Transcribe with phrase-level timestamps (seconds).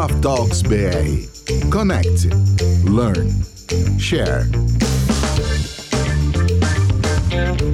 [0.00, 1.68] Coffee Talks BR.
[1.70, 2.30] Connect,
[2.88, 3.28] learn,
[3.98, 4.46] share.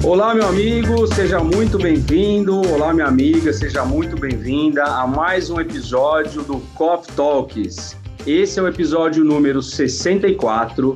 [0.03, 2.69] Olá, meu amigo, seja muito bem-vindo.
[2.69, 7.95] Olá, minha amiga, seja muito bem-vinda a mais um episódio do Coffee Talks.
[8.25, 10.95] Esse é o episódio número 64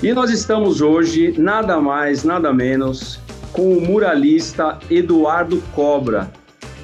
[0.00, 3.18] e nós estamos hoje nada mais, nada menos
[3.52, 6.30] com o muralista Eduardo Cobra.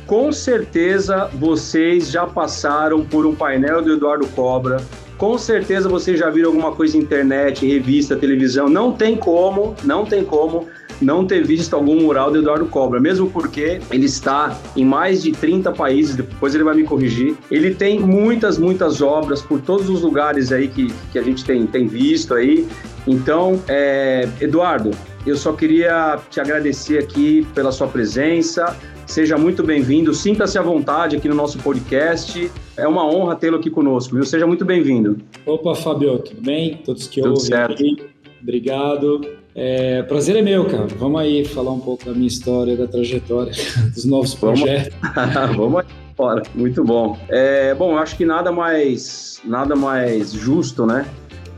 [0.06, 4.76] Com certeza vocês já passaram por um painel do Eduardo Cobra.
[5.18, 8.68] Com certeza vocês já viram alguma coisa na internet, revista, televisão.
[8.68, 10.68] Não tem como, não tem como
[11.00, 15.32] não ter visto algum mural do Eduardo Cobra, mesmo porque ele está em mais de
[15.32, 17.36] 30 países, depois ele vai me corrigir.
[17.50, 21.66] Ele tem muitas, muitas obras por todos os lugares aí que, que a gente tem,
[21.66, 22.66] tem visto aí.
[23.06, 24.90] Então, é, Eduardo,
[25.26, 28.76] eu só queria te agradecer aqui pela sua presença.
[29.06, 32.50] Seja muito bem-vindo, sinta-se à vontade aqui no nosso podcast.
[32.76, 34.24] É uma honra tê-lo aqui conosco, viu?
[34.24, 35.18] Seja muito bem-vindo.
[35.46, 36.80] Opa, Fabio, tudo bem?
[36.84, 37.74] Todos que tudo ouvem certo.
[37.74, 37.96] Aqui.
[38.42, 39.20] Obrigado.
[39.54, 40.88] É, prazer é meu, cara.
[40.98, 43.52] Vamos aí falar um pouco da minha história, da trajetória,
[43.94, 44.92] dos novos projetos.
[45.14, 46.42] Vamos, Vamos aí, bora.
[46.52, 47.16] Muito bom.
[47.28, 51.06] É, bom, eu acho que nada mais, nada mais justo, né?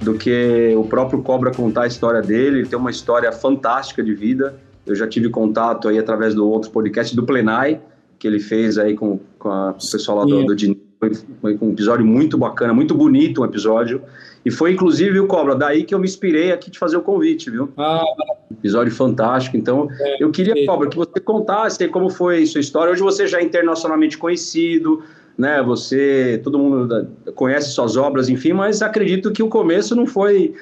[0.02, 2.58] Do que o próprio Cobra contar a história dele.
[2.58, 6.70] Ele tem uma história fantástica de vida eu já tive contato aí através do outro
[6.70, 7.80] podcast do Plenai,
[8.18, 10.78] que ele fez aí com, com, a, com o pessoal lá do, do.
[10.98, 14.02] Foi, foi um episódio muito bacana, muito bonito um episódio.
[14.44, 17.50] E foi inclusive o Cobra, daí que eu me inspirei aqui de fazer o convite,
[17.50, 17.70] viu?
[17.76, 18.02] Ah,
[18.50, 19.56] episódio fantástico.
[19.56, 20.66] Então, é, eu queria, é.
[20.66, 22.92] Cobra, que você contasse como foi sua história.
[22.92, 25.02] Hoje você já é internacionalmente conhecido,
[25.36, 25.62] né?
[25.62, 30.54] Você, todo mundo conhece suas obras, enfim, mas acredito que o começo não foi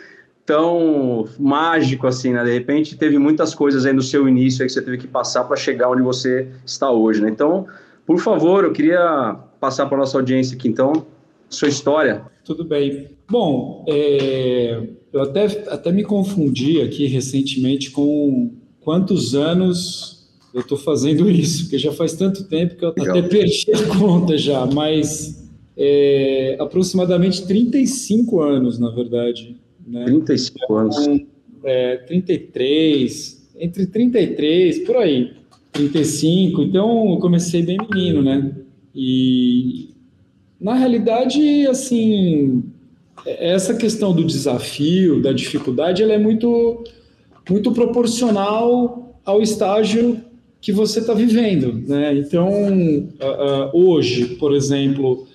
[0.46, 2.44] tão mágico assim, né?
[2.44, 5.56] De repente teve muitas coisas aí no seu início que você teve que passar para
[5.56, 7.28] chegar onde você está hoje, né?
[7.28, 7.66] Então,
[8.06, 11.04] por favor, eu queria passar para nossa audiência aqui, então,
[11.50, 12.22] sua história.
[12.44, 13.08] Tudo bem.
[13.28, 14.80] Bom, é,
[15.12, 21.78] eu até, até me confundi aqui recentemente com quantos anos eu estou fazendo isso, porque
[21.78, 23.18] já faz tanto tempo que eu Legal.
[23.18, 25.44] até perdi a conta já, mas
[25.76, 29.56] é, aproximadamente 35 anos, na verdade.
[29.86, 30.04] Né?
[30.04, 31.26] 35 então, anos.
[31.64, 35.32] É, 33, entre 33, por aí,
[35.72, 36.62] 35.
[36.62, 38.52] Então, eu comecei bem menino, né?
[38.94, 39.90] E,
[40.60, 42.64] na realidade, assim,
[43.26, 46.84] essa questão do desafio, da dificuldade, ela é muito,
[47.48, 50.20] muito proporcional ao estágio
[50.60, 52.16] que você está vivendo, né?
[52.16, 52.50] Então,
[53.72, 55.26] hoje, por exemplo,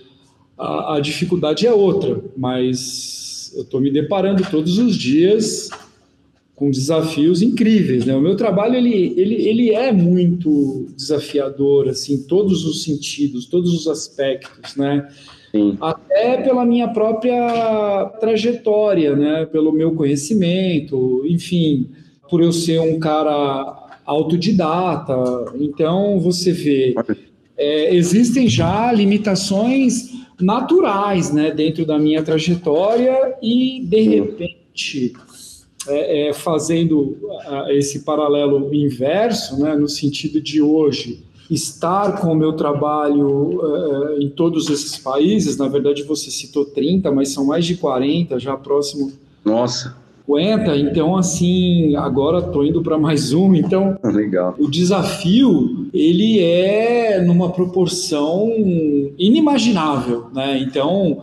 [0.57, 3.20] a, a dificuldade é outra, mas
[3.55, 5.69] eu estou me deparando todos os dias
[6.55, 8.15] com desafios incríveis, né?
[8.15, 13.87] O meu trabalho ele, ele, ele é muito desafiador, assim, todos os sentidos, todos os
[13.87, 15.07] aspectos, né?
[15.51, 15.75] Sim.
[15.81, 19.45] Até pela minha própria trajetória, né?
[19.47, 21.89] Pelo meu conhecimento, enfim,
[22.29, 25.15] por eu ser um cara autodidata.
[25.59, 26.93] Então você vê,
[27.57, 35.13] é, existem já limitações naturais, né, dentro da minha trajetória e de repente
[35.87, 37.17] é, é, fazendo
[37.69, 44.29] esse paralelo inverso, né, no sentido de hoje estar com o meu trabalho é, em
[44.29, 49.11] todos esses países, na verdade você citou 30, mas são mais de 40 já próximo.
[49.43, 50.00] Nossa.
[50.25, 54.55] 50, então assim, agora estou indo para mais um, então Legal.
[54.59, 58.51] o desafio ele é numa proporção
[59.17, 60.59] inimaginável, né?
[60.59, 61.21] Então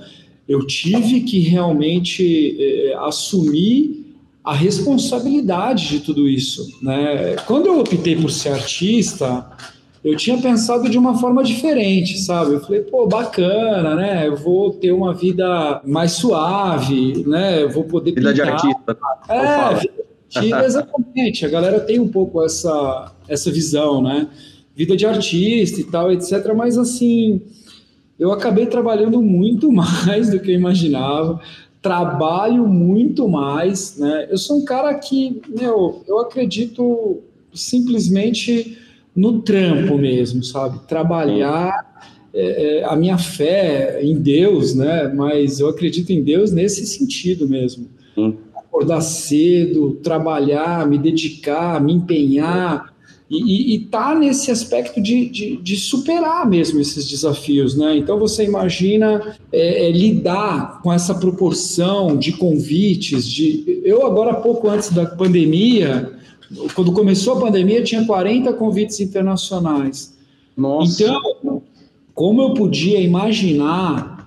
[0.48, 4.06] eu tive que realmente é, assumir
[4.42, 7.36] a responsabilidade de tudo isso, né?
[7.46, 9.46] Quando eu optei por ser artista,
[10.04, 12.54] eu tinha pensado de uma forma diferente, sabe?
[12.54, 14.28] Eu falei, pô, bacana, né?
[14.28, 17.62] Eu vou ter uma vida mais suave, né?
[17.62, 18.46] Eu vou poder vida pintar.
[18.46, 18.98] de artista.
[19.28, 21.44] É, vida de artista, exatamente.
[21.44, 24.28] A galera tem um pouco essa, essa visão, né?
[24.74, 26.54] Vida de artista e tal, etc.
[26.54, 27.40] Mas, assim,
[28.18, 31.40] eu acabei trabalhando muito mais do que eu imaginava.
[31.82, 34.28] Trabalho muito mais, né?
[34.30, 37.18] Eu sou um cara que, meu, eu acredito
[37.52, 38.78] simplesmente
[39.14, 40.86] no trampo mesmo, sabe?
[40.86, 42.00] Trabalhar
[42.32, 45.12] é, é, a minha fé em Deus, né?
[45.14, 47.88] Mas eu acredito em Deus nesse sentido mesmo.
[48.54, 52.92] Acordar cedo, trabalhar, me dedicar, me empenhar
[53.30, 57.96] e estar tá nesse aspecto de, de, de, superar mesmo esses desafios, né?
[57.96, 64.68] Então você imagina é, é, lidar com essa proporção de convites, de eu agora pouco
[64.68, 66.16] antes da pandemia
[66.74, 70.16] quando começou a pandemia, tinha 40 convites internacionais.
[70.56, 71.02] Nossa.
[71.04, 71.62] Então,
[72.14, 74.18] como eu podia imaginar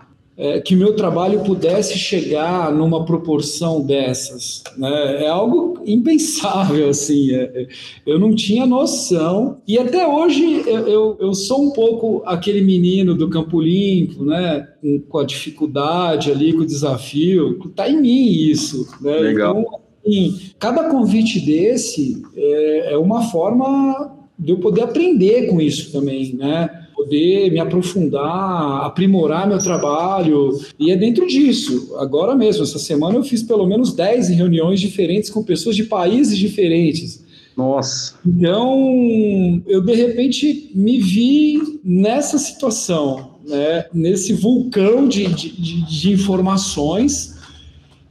[0.42, 4.64] é, que meu trabalho pudesse chegar numa proporção dessas.
[4.76, 5.26] Né?
[5.26, 7.32] É algo impensável, assim.
[7.32, 7.68] É, é,
[8.08, 9.58] eu não tinha noção.
[9.68, 14.68] E até hoje eu, eu, eu, sou um pouco aquele menino do Campo Limpo, né?
[14.82, 17.60] Com, com a dificuldade ali, com o desafio.
[17.64, 18.88] Está em mim isso.
[19.00, 19.12] Né?
[19.18, 19.60] Legal.
[19.60, 25.92] Então, assim, cada convite desse é, é uma forma de eu poder aprender com isso
[25.92, 26.70] também, né?
[27.02, 30.60] poder me aprofundar, aprimorar meu trabalho.
[30.80, 31.96] E é dentro disso.
[31.98, 36.38] Agora mesmo, essa semana eu fiz pelo menos 10 reuniões diferentes com pessoas de países
[36.38, 37.24] diferentes.
[37.58, 38.16] Nossa.
[38.26, 43.86] Então, eu de repente me vi nessa situação, né?
[43.94, 47.31] nesse vulcão de, de, de informações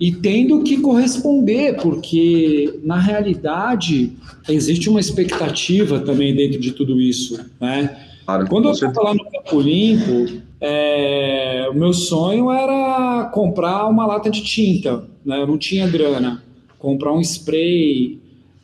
[0.00, 4.16] e tendo que corresponder, porque na realidade
[4.48, 8.06] existe uma expectativa também dentro de tudo isso, né?
[8.24, 14.06] Claro, Quando eu estava lá no Campo Limpo, é, o meu sonho era comprar uma
[14.06, 15.42] lata de tinta, né?
[15.42, 16.42] Eu não tinha grana,
[16.78, 18.18] comprar um spray.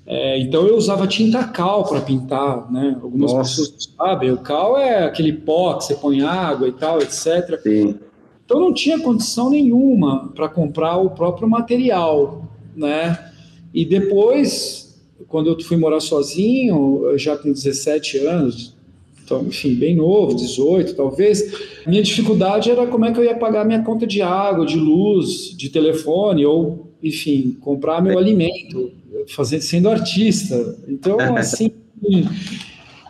[0.06, 2.96] É, então eu usava tinta cal para pintar, né?
[3.02, 3.60] Algumas Nossa.
[3.60, 7.60] pessoas sabem, o cal é aquele pó que você põe água e tal, etc.
[7.62, 7.98] Sim.
[8.46, 13.32] Então não tinha condição nenhuma para comprar o próprio material, né?
[13.74, 14.96] E depois,
[15.26, 18.76] quando eu fui morar sozinho, já com 17 anos,
[19.24, 21.42] então, enfim, bem novo, 18 talvez.
[21.84, 25.52] Minha dificuldade era como é que eu ia pagar minha conta de água, de luz,
[25.56, 28.92] de telefone, ou, enfim, comprar meu alimento,
[29.26, 30.78] fazer, sendo artista.
[30.86, 31.72] Então, assim,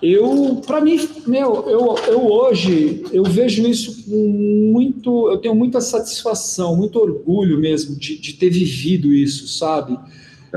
[0.02, 5.80] eu, para mim, meu, eu, eu hoje, eu vejo isso com muito, eu tenho muita
[5.80, 9.98] satisfação, muito orgulho mesmo de, de ter vivido isso, sabe?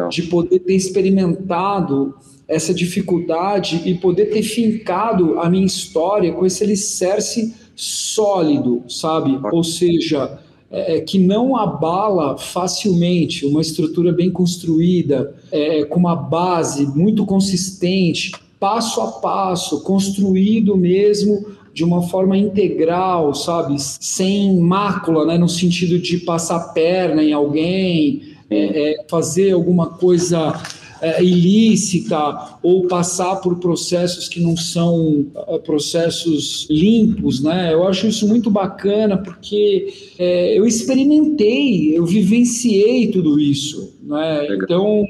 [0.09, 2.15] De poder ter experimentado
[2.47, 9.39] essa dificuldade e poder ter fincado a minha história com esse alicerce sólido, sabe?
[9.51, 10.39] Ou seja,
[10.71, 17.25] é, é, que não abala facilmente, uma estrutura bem construída, é, com uma base muito
[17.25, 23.75] consistente, passo a passo, construído mesmo de uma forma integral, sabe?
[23.79, 25.37] Sem mácula, né?
[25.37, 30.61] no sentido de passar perna em alguém, é, é, fazer alguma coisa
[31.01, 37.73] é, ilícita ou passar por processos que não são é, processos limpos, né?
[37.73, 44.47] Eu acho isso muito bacana porque é, eu experimentei, eu vivenciei tudo isso, né?
[44.55, 45.05] Então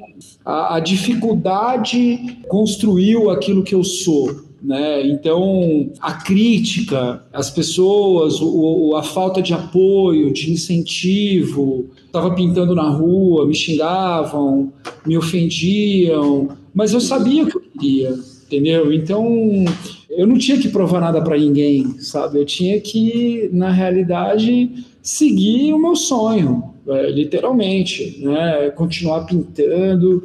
[0.50, 4.50] a, a dificuldade construiu aquilo que eu sou.
[4.62, 5.07] Né?
[5.07, 12.90] Então, a crítica, as pessoas, o, a falta de apoio, de incentivo, estava pintando na
[12.90, 14.74] rua, me xingavam,
[15.06, 18.92] me ofendiam, mas eu sabia o que eu queria, entendeu?
[18.92, 19.63] Então,
[20.10, 22.40] eu não tinha que provar nada para ninguém, sabe?
[22.40, 26.74] Eu tinha que, na realidade, seguir o meu sonho,
[27.12, 28.69] literalmente, né?
[28.71, 30.24] Continuar pintando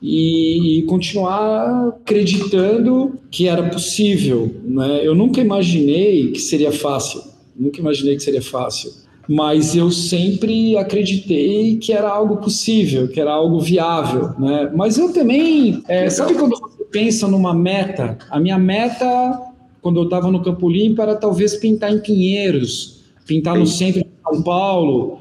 [0.00, 4.54] e, e, continuar acreditando que era possível.
[4.62, 5.00] Né?
[5.02, 7.22] Eu nunca imaginei que seria fácil,
[7.56, 8.92] nunca imaginei que seria fácil,
[9.28, 14.30] mas eu sempre acreditei que era algo possível, que era algo viável.
[14.38, 14.70] Né?
[14.74, 18.18] Mas eu também, é, sabe quando você pensa numa meta?
[18.30, 19.40] A minha meta,
[19.82, 24.08] quando eu estava no Campo Limpo, era talvez pintar em Pinheiros, pintar no centro de
[24.22, 25.18] São Paulo,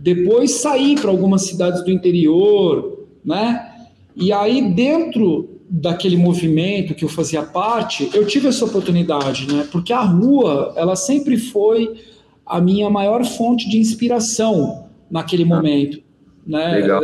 [0.00, 3.68] depois sair para algumas cidades do interior, né?
[4.14, 9.66] E aí, dentro daquele movimento que eu fazia parte, eu tive essa oportunidade, né?
[9.72, 12.00] Porque a rua, ela sempre foi
[12.46, 16.00] a minha maior fonte de inspiração naquele ah, momento,
[16.46, 16.76] né?
[16.76, 17.02] Legal.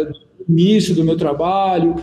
[0.48, 1.96] Início do meu trabalho.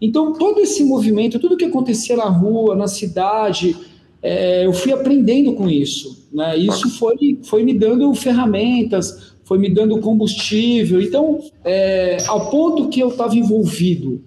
[0.00, 3.76] Então, todo esse movimento, tudo que acontecia na rua, na cidade,
[4.22, 6.56] é, eu fui aprendendo com isso, né?
[6.56, 11.00] Isso foi, foi me dando ferramentas, foi me dando combustível.
[11.00, 14.22] Então, é, ao ponto que eu estava envolvido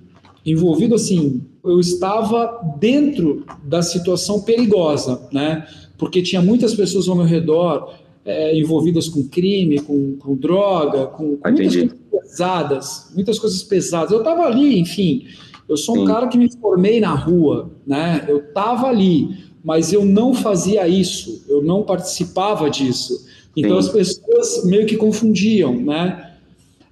[0.46, 5.68] envolvido assim, eu estava dentro da situação perigosa, né?
[5.98, 7.94] Porque tinha muitas pessoas ao meu redor
[8.26, 14.12] é, envolvidas com crime, com, com droga, com, com muitas coisas pesadas, muitas coisas pesadas.
[14.12, 15.26] Eu estava ali, enfim.
[15.70, 16.06] Eu sou um Sim.
[16.06, 18.26] cara que me formei na rua, né?
[18.28, 23.30] Eu estava ali, mas eu não fazia isso, eu não participava disso.
[23.56, 23.88] Então Sim.
[23.88, 26.28] as pessoas meio que confundiam, né?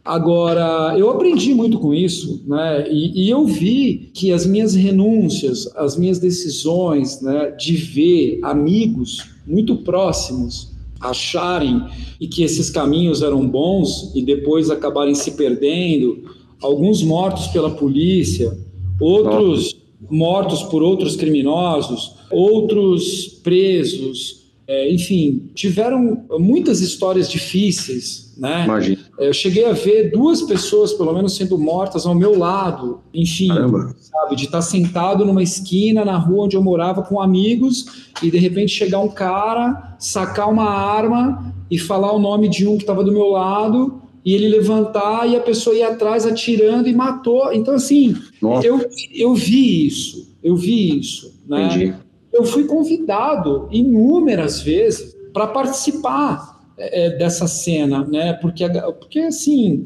[0.03, 2.89] Agora, eu aprendi muito com isso, né?
[2.89, 9.29] E, e, eu vi que as minhas renúncias, as minhas decisões, né, de ver amigos
[9.45, 11.81] muito próximos acharem
[12.19, 16.23] e que esses caminhos eram bons e depois acabarem se perdendo,
[16.61, 18.57] alguns mortos pela polícia,
[18.99, 19.77] outros
[20.09, 24.38] mortos por outros criminosos, outros presos,
[24.69, 28.65] é, enfim, tiveram muitas histórias difíceis, né?
[28.65, 28.99] Imagina.
[29.17, 33.95] Eu cheguei a ver duas pessoas, pelo menos, sendo mortas ao meu lado, enfim, Caramba.
[33.99, 38.37] sabe, de estar sentado numa esquina na rua onde eu morava com amigos e de
[38.37, 43.03] repente chegar um cara, sacar uma arma e falar o nome de um que estava
[43.03, 47.51] do meu lado e ele levantar e a pessoa ir atrás atirando e matou.
[47.51, 51.65] Então, assim, Nossa, eu, eu vi isso, eu vi isso, né?
[51.65, 52.08] entendi.
[52.31, 58.33] Eu fui convidado inúmeras vezes para participar é, dessa cena, né?
[58.33, 58.65] Porque,
[58.99, 59.85] porque assim,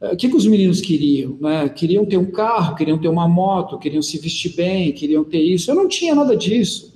[0.00, 1.36] é, o que, que os meninos queriam?
[1.40, 1.68] Né?
[1.68, 5.70] Queriam ter um carro, queriam ter uma moto, queriam se vestir bem, queriam ter isso.
[5.70, 6.90] Eu não tinha nada disso.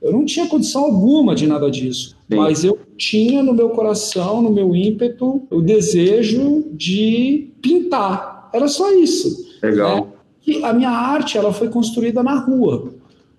[0.00, 2.16] Eu não tinha condição alguma de nada disso.
[2.28, 8.48] Mas eu tinha no meu coração, no meu ímpeto, o desejo de pintar.
[8.52, 10.12] Era só isso Legal.
[10.40, 12.94] que a minha arte ela foi construída na rua,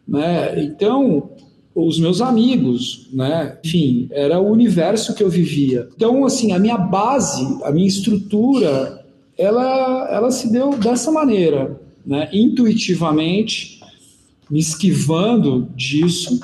[0.09, 0.63] né?
[0.63, 1.29] Então
[1.73, 3.57] os meus amigos, né?
[3.63, 5.87] Enfim, era o universo que eu vivia.
[5.95, 9.05] Então assim a minha base, a minha estrutura,
[9.37, 12.27] ela ela se deu dessa maneira, né?
[12.33, 13.79] Intuitivamente,
[14.49, 16.39] me esquivando disso,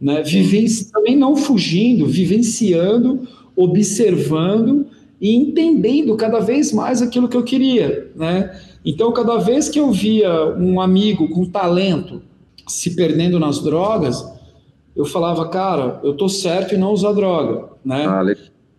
[0.00, 0.22] né?
[0.22, 0.90] Vivenci...
[0.90, 4.86] também não fugindo, vivenciando, observando
[5.20, 8.58] e entendendo cada vez mais aquilo que eu queria, né?
[8.84, 12.22] Então, cada vez que eu via um amigo com talento
[12.70, 14.24] se perdendo nas drogas,
[14.96, 18.06] eu falava, cara, eu tô certo em não usar droga, né?
[18.06, 18.22] Ah,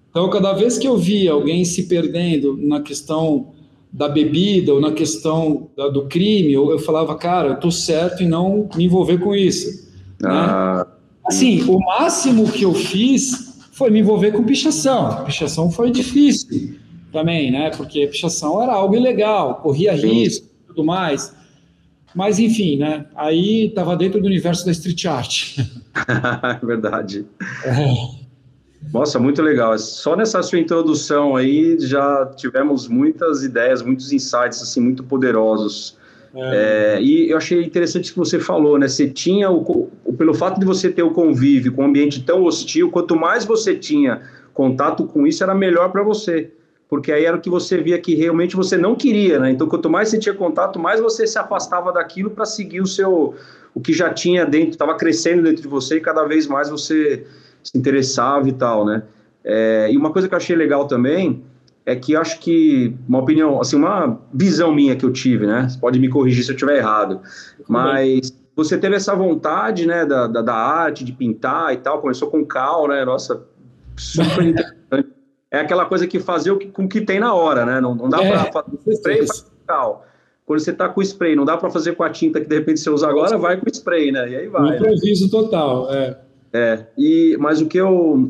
[0.09, 3.47] Então, cada vez que eu via alguém se perdendo na questão
[3.93, 8.23] da bebida ou na questão da- do crime, eu, eu falava, cara, eu tô certo
[8.23, 9.89] em não me envolver com isso.
[10.23, 10.87] ah,
[11.25, 15.23] Assim, o máximo que eu fiz foi me envolver com pichação.
[15.23, 16.75] Pichação foi difícil
[17.11, 17.69] também, né?
[17.69, 21.33] Porque pichação era algo ilegal, corria risco e tudo mais.
[22.13, 23.05] Mas, enfim, né?
[23.15, 25.57] Aí estava dentro do universo da street art.
[26.61, 27.25] é verdade.
[28.91, 29.77] Nossa, muito legal.
[29.77, 35.97] Só nessa sua introdução aí já tivemos muitas ideias, muitos insights assim muito poderosos.
[36.33, 38.87] É, e eu achei interessante o que você falou, né?
[38.87, 42.89] Você tinha o- pelo fato de você ter o convívio com um ambiente tão hostil,
[42.89, 44.21] quanto mais você tinha
[44.53, 46.51] contato com isso, era melhor para você,
[46.91, 49.49] porque aí era o que você via que realmente você não queria, né?
[49.49, 53.33] Então, quanto mais você tinha contato, mais você se afastava daquilo para seguir o seu
[53.73, 57.25] o que já tinha dentro, estava crescendo dentro de você e cada vez mais você
[57.63, 59.03] se interessava e tal, né?
[59.41, 61.41] É, e uma coisa que eu achei legal também
[61.85, 65.69] é que acho que uma opinião, assim, uma visão minha que eu tive, né?
[65.69, 67.21] Você pode me corrigir se eu estiver errado,
[67.69, 72.29] mas você teve essa vontade, né, da, da, da arte, de pintar e tal, começou
[72.29, 73.05] com cal, né?
[73.05, 73.41] Nossa,
[73.95, 74.80] super interessante.
[75.51, 77.81] É aquela coisa que fazer o que, com o que tem na hora, né?
[77.81, 79.27] Não, não dá É, para fazer spray
[79.67, 80.05] cal.
[80.45, 82.79] Quando você tá com spray, não dá para fazer com a tinta que de repente
[82.79, 84.29] você usa agora, vai com spray, né?
[84.29, 84.69] E aí Um vai.
[84.71, 84.75] né?
[84.77, 85.93] improviso total.
[85.93, 86.17] É.
[86.53, 88.29] É, e, mas o que eu,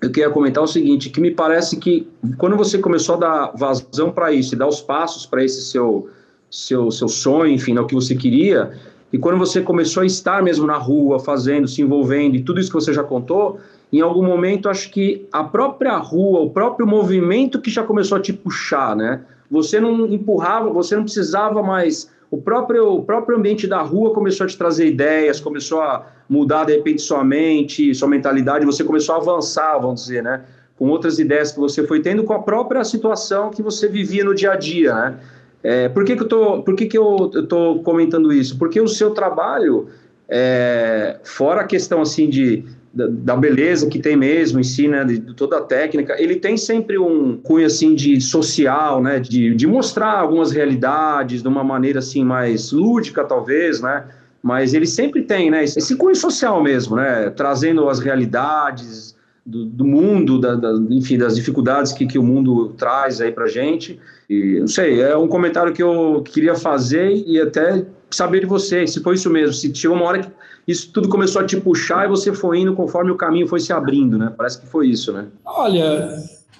[0.00, 2.08] eu queria comentar é o seguinte, que me parece que
[2.38, 6.08] quando você começou a dar vazão para isso, e dar os passos para esse seu,
[6.50, 8.72] seu, seu sonho, enfim, né, o que você queria,
[9.12, 12.70] e quando você começou a estar mesmo na rua, fazendo, se envolvendo, e tudo isso
[12.70, 13.60] que você já contou,
[13.92, 18.20] em algum momento acho que a própria rua, o próprio movimento que já começou a
[18.20, 19.22] te puxar, né?
[19.50, 24.44] Você não empurrava, você não precisava mais o próprio, o próprio ambiente da rua começou
[24.44, 29.16] a te trazer ideias, começou a mudar de repente sua mente, sua mentalidade, você começou
[29.16, 30.42] a avançar, vamos dizer, né?
[30.78, 34.32] Com outras ideias que você foi tendo com a própria situação que você vivia no
[34.32, 35.18] dia a dia, né?
[35.62, 38.56] É, por que, que, eu, tô, por que, que eu, eu tô comentando isso?
[38.56, 39.88] Porque o seu trabalho,
[40.28, 45.04] é, fora a questão assim de da, da, beleza que tem mesmo em si, né,
[45.04, 49.54] de, de, toda a técnica, ele tem sempre um cunho assim de social, né, de,
[49.54, 54.04] de mostrar algumas realidades de uma maneira assim mais lúdica talvez, né,
[54.42, 59.14] mas ele sempre tem, né, esse cunho social mesmo, né, trazendo as realidades
[59.46, 63.46] do, do mundo, da, da, enfim, das dificuldades que, que o mundo traz aí pra
[63.46, 68.46] gente, e não sei, é um comentário que eu queria fazer e até saber de
[68.46, 70.28] você, se foi isso mesmo, se chegou uma hora que
[70.66, 73.72] isso tudo começou a te puxar e você foi indo conforme o caminho foi se
[73.72, 74.32] abrindo, né?
[74.36, 75.26] Parece que foi isso, né?
[75.44, 76.08] Olha,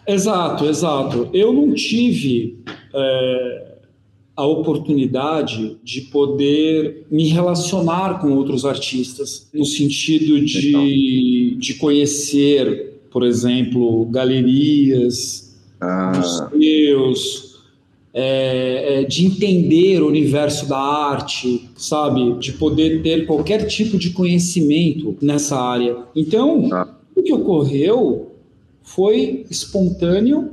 [0.06, 1.28] exato, exato.
[1.32, 2.58] Eu não tive
[2.94, 3.70] é,
[4.36, 13.22] a oportunidade de poder me relacionar com outros artistas, no sentido de, de conhecer, por
[13.22, 16.12] exemplo, galerias, ah.
[16.50, 17.49] museus,
[18.12, 22.34] é, é, de entender o universo da arte, sabe?
[22.38, 25.96] De poder ter qualquer tipo de conhecimento nessa área.
[26.14, 26.88] Então, ah.
[27.14, 28.32] o que ocorreu
[28.82, 30.50] foi espontâneo,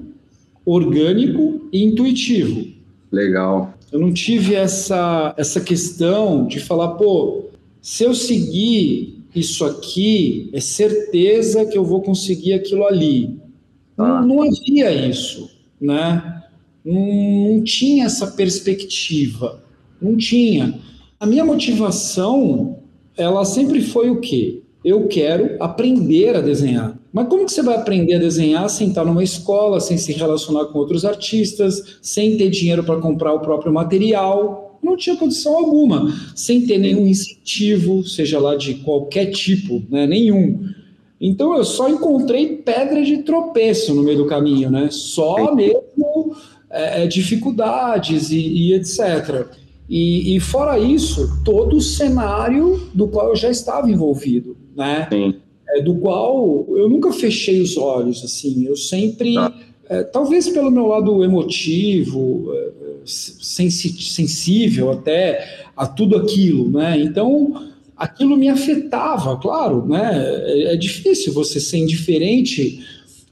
[0.65, 2.67] orgânico e intuitivo.
[3.11, 3.73] Legal.
[3.91, 7.45] Eu não tive essa, essa questão de falar, pô,
[7.81, 13.39] se eu seguir isso aqui é certeza que eu vou conseguir aquilo ali.
[13.97, 14.21] Ah.
[14.21, 15.49] Não, não havia isso,
[15.79, 16.36] né?
[16.87, 19.61] Não, tinha essa perspectiva,
[20.01, 20.79] não tinha.
[21.19, 22.77] A minha motivação,
[23.17, 24.61] ela sempre foi o quê?
[24.85, 26.97] Eu quero aprender a desenhar.
[27.11, 30.67] Mas como que você vai aprender a desenhar sem estar numa escola, sem se relacionar
[30.67, 34.79] com outros artistas, sem ter dinheiro para comprar o próprio material?
[34.81, 40.07] Não tinha condição alguma, sem ter nenhum incentivo, seja lá de qualquer tipo, né?
[40.07, 40.63] nenhum.
[41.19, 44.87] Então eu só encontrei pedra de tropeço no meio do caminho, né?
[44.91, 46.35] Só mesmo
[46.69, 49.47] é, é, dificuldades e, e etc.
[49.89, 55.07] E, e, fora isso, todo o cenário do qual eu já estava envolvido, né?
[55.69, 58.65] É, do qual eu nunca fechei os olhos, assim.
[58.65, 59.53] Eu sempre, Tá.
[59.89, 62.67] é, talvez pelo meu lado emotivo, é,
[63.05, 66.99] sensi- sensível até a tudo aquilo, né?
[66.99, 70.11] Então aquilo me afetava, claro, né?
[70.45, 72.85] É, é difícil você ser indiferente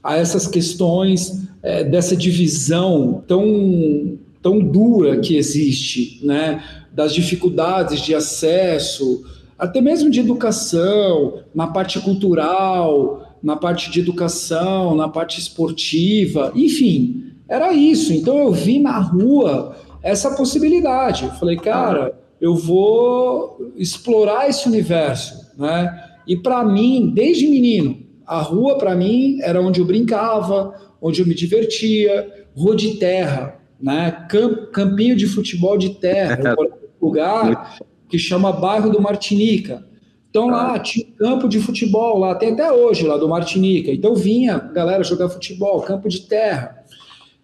[0.06, 6.62] a essas questões é, dessa divisão tão tão dura que existe, né?
[6.92, 9.24] Das dificuldades de acesso,
[9.58, 17.32] até mesmo de educação, na parte cultural, na parte de educação, na parte esportiva, enfim,
[17.48, 18.12] era isso.
[18.12, 21.24] Então eu vi na rua essa possibilidade.
[21.24, 26.04] Eu falei, cara, eu vou explorar esse universo, né?
[26.26, 31.26] E para mim, desde menino, a rua para mim era onde eu brincava, onde eu
[31.26, 34.26] me divertia, rua de terra, né?
[34.28, 37.78] Camp, campinho de futebol de terra, eu morava num lugar
[38.08, 39.84] que chama bairro do Martinica.
[40.30, 43.90] Então lá tinha um campo de futebol lá, tem até hoje lá do Martinica.
[43.90, 46.76] Então vinha a galera jogar futebol, campo de terra.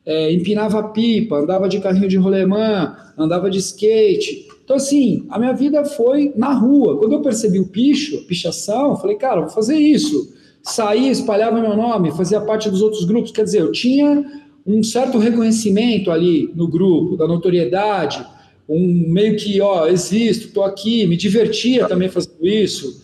[0.05, 4.49] É, empinava pipa, andava de carrinho de rolemã, andava de skate.
[4.65, 6.99] Então, assim, a minha vida foi na rua.
[6.99, 10.35] Quando eu percebi o picho, a pichação, eu falei, cara, vou fazer isso.
[10.63, 13.33] Saía, espalhava meu nome, fazia parte dos outros grupos.
[13.33, 14.25] Quer dizer, eu tinha
[14.67, 18.25] um certo reconhecimento ali no grupo, da notoriedade,
[18.69, 23.03] um meio que, ó, existo, estou aqui, me divertia também fazendo isso.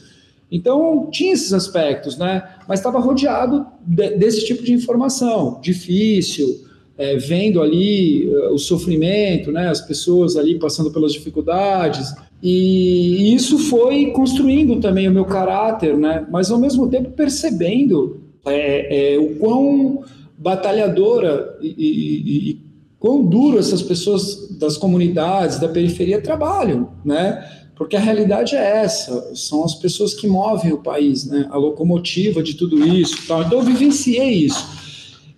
[0.51, 2.43] Então, tinha esses aspectos, né?
[2.67, 6.65] Mas estava rodeado de, desse tipo de informação, difícil,
[6.97, 9.69] é, vendo ali uh, o sofrimento, né?
[9.69, 12.15] As pessoas ali passando pelas dificuldades.
[12.43, 16.27] E isso foi construindo também o meu caráter, né?
[16.31, 20.05] Mas ao mesmo tempo percebendo é, é, o quão
[20.37, 22.61] batalhadora e, e, e
[22.99, 27.45] quão duro essas pessoas das comunidades, da periferia trabalham, né?
[27.75, 31.47] Porque a realidade é essa, são as pessoas que movem o país, né?
[31.51, 33.43] A locomotiva de tudo isso, tal.
[33.43, 34.65] Então eu vivenciei isso.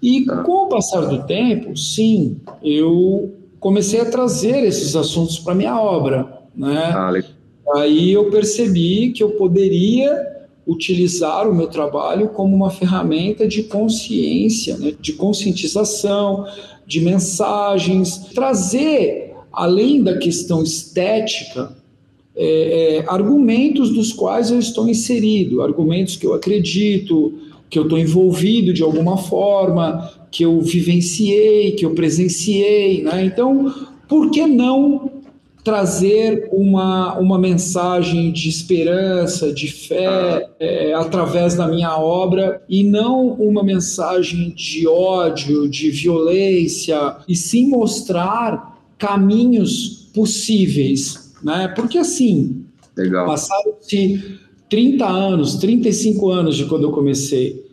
[0.02, 5.78] E com o passar do tempo, sim, eu comecei a trazer esses assuntos para minha
[5.78, 6.92] obra, né?
[6.94, 7.12] Ah.
[7.76, 10.30] Aí eu percebi que eu poderia
[10.66, 14.92] utilizar o meu trabalho como uma ferramenta de consciência, né?
[15.00, 16.46] de conscientização,
[16.86, 21.76] de mensagens, trazer, além da questão estética,
[22.36, 27.34] é, é, argumentos dos quais eu estou inserido, argumentos que eu acredito,
[27.68, 33.02] que eu estou envolvido de alguma forma, que eu vivenciei, que eu presenciei.
[33.02, 33.24] Né?
[33.24, 33.72] Então,
[34.08, 35.19] por que não
[35.62, 43.32] trazer uma, uma mensagem de esperança, de fé, é, através da minha obra, e não
[43.32, 51.68] uma mensagem de ódio, de violência, e sim mostrar caminhos possíveis, né?
[51.68, 52.64] Porque assim,
[53.26, 57.68] passaram-se 30 anos, 35 anos de quando eu comecei.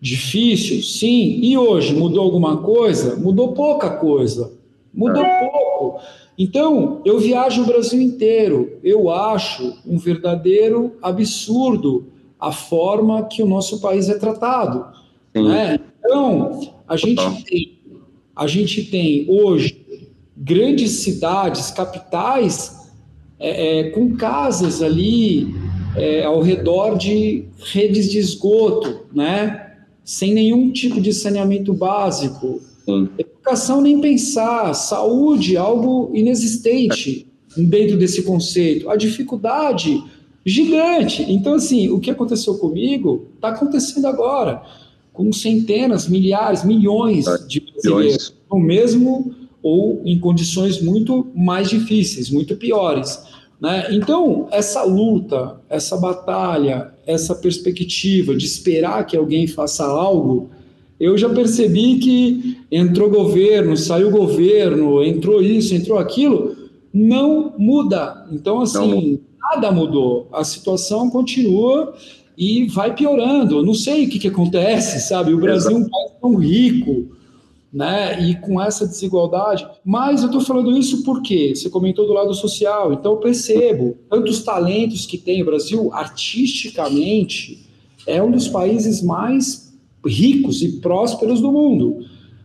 [0.00, 1.38] Difícil, sim.
[1.42, 3.16] E hoje mudou alguma coisa?
[3.16, 4.52] Mudou pouca coisa.
[4.92, 6.00] Mudou pouco.
[6.36, 8.78] Então, eu viajo o Brasil inteiro.
[8.82, 12.06] Eu acho um verdadeiro absurdo
[12.38, 14.84] a forma que o nosso país é tratado.
[15.34, 15.78] Né?
[15.98, 17.78] Então, a gente, tem,
[18.34, 19.84] a gente tem hoje
[20.36, 22.90] grandes cidades, capitais,
[23.38, 25.54] é, é, com casas ali
[25.96, 29.60] é, ao redor de redes de esgoto, né?
[30.04, 32.60] sem nenhum tipo de saneamento básico.
[32.84, 33.08] Sim.
[33.18, 38.90] Educação nem pensar, saúde, algo inexistente dentro desse conceito.
[38.90, 40.02] A dificuldade
[40.44, 41.24] gigante.
[41.28, 44.62] Então, assim, o que aconteceu comigo está acontecendo agora,
[45.12, 52.54] com centenas, milhares, milhões de brasileiros, no mesmo ou em condições muito mais difíceis, muito
[52.56, 53.22] piores.
[53.58, 53.88] Né?
[53.92, 60.50] Então, essa luta, essa batalha, essa perspectiva de esperar que alguém faça algo,
[60.98, 66.56] eu já percebi que entrou governo, saiu governo, entrou isso, entrou aquilo,
[66.92, 68.26] não muda.
[68.30, 70.28] Então, assim, nada mudou.
[70.32, 71.94] A situação continua
[72.38, 73.58] e vai piorando.
[73.58, 75.32] Eu não sei o que, que acontece, sabe?
[75.34, 77.08] O Brasil é um país tão rico,
[77.72, 78.20] né?
[78.22, 79.66] E com essa desigualdade.
[79.84, 84.42] Mas eu estou falando isso porque você comentou do lado social, então eu percebo tantos
[84.42, 87.64] talentos que tem o Brasil artisticamente
[88.06, 89.63] é um dos países mais
[90.06, 91.98] ricos e prósperos do mundo.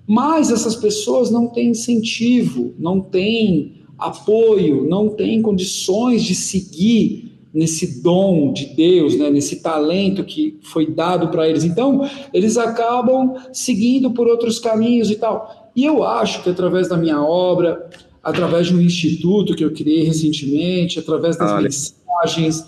[0.08, 8.02] Mas essas pessoas não têm incentivo, não têm apoio, não têm condições de seguir nesse
[8.02, 11.64] dom de Deus, né, nesse talento que foi dado para eles.
[11.64, 15.72] Então, eles acabam seguindo por outros caminhos e tal.
[15.76, 17.90] E eu acho que através da minha obra,
[18.24, 22.66] através de um instituto que eu criei recentemente, através das ah, mensagens,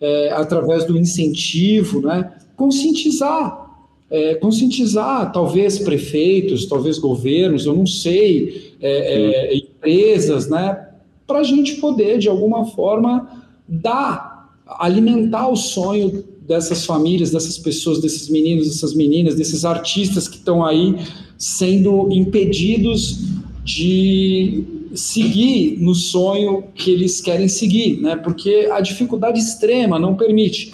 [0.00, 3.63] é, através do incentivo, né, conscientizar.
[4.10, 10.88] É, conscientizar, talvez prefeitos, talvez governos, eu não sei, é, é empresas, né,
[11.26, 18.00] para a gente poder, de alguma forma, dar, alimentar o sonho dessas famílias, dessas pessoas,
[18.00, 20.94] desses meninos, dessas meninas, desses artistas que estão aí
[21.38, 23.18] sendo impedidos
[23.64, 24.62] de
[24.94, 28.14] seguir no sonho que eles querem seguir, né?
[28.16, 30.72] Porque a dificuldade extrema não permite.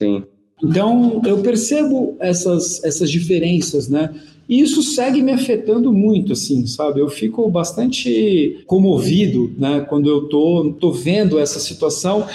[0.00, 0.24] Sim.
[0.62, 4.14] Então, eu percebo essas, essas diferenças, né?
[4.48, 7.00] E isso segue me afetando muito, assim, sabe?
[7.00, 12.26] Eu fico bastante comovido, né, quando eu tô, tô vendo essa situação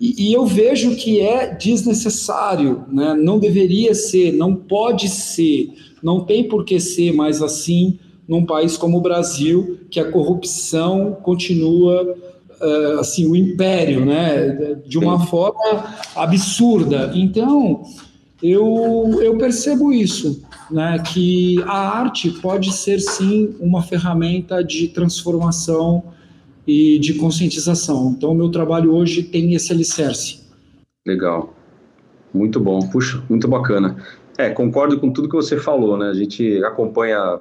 [0.00, 3.14] e, e, eu vejo que é desnecessário, né?
[3.14, 5.70] Não deveria ser, não pode ser,
[6.02, 11.16] não tem por que ser mais assim num país como o Brasil, que a corrupção
[11.22, 12.14] continua
[13.00, 14.76] assim o império, né?
[14.86, 15.26] De uma Sim.
[15.26, 17.12] forma absurda.
[17.14, 17.82] Então
[18.42, 26.02] eu, eu percebo isso, né, que a arte pode ser sim uma ferramenta de transformação
[26.66, 28.14] e de conscientização.
[28.16, 30.40] Então, o meu trabalho hoje tem esse alicerce.
[31.06, 31.54] Legal,
[32.34, 33.96] muito bom, puxa, muito bacana.
[34.36, 36.08] É, concordo com tudo que você falou, né?
[36.08, 37.40] A gente acompanha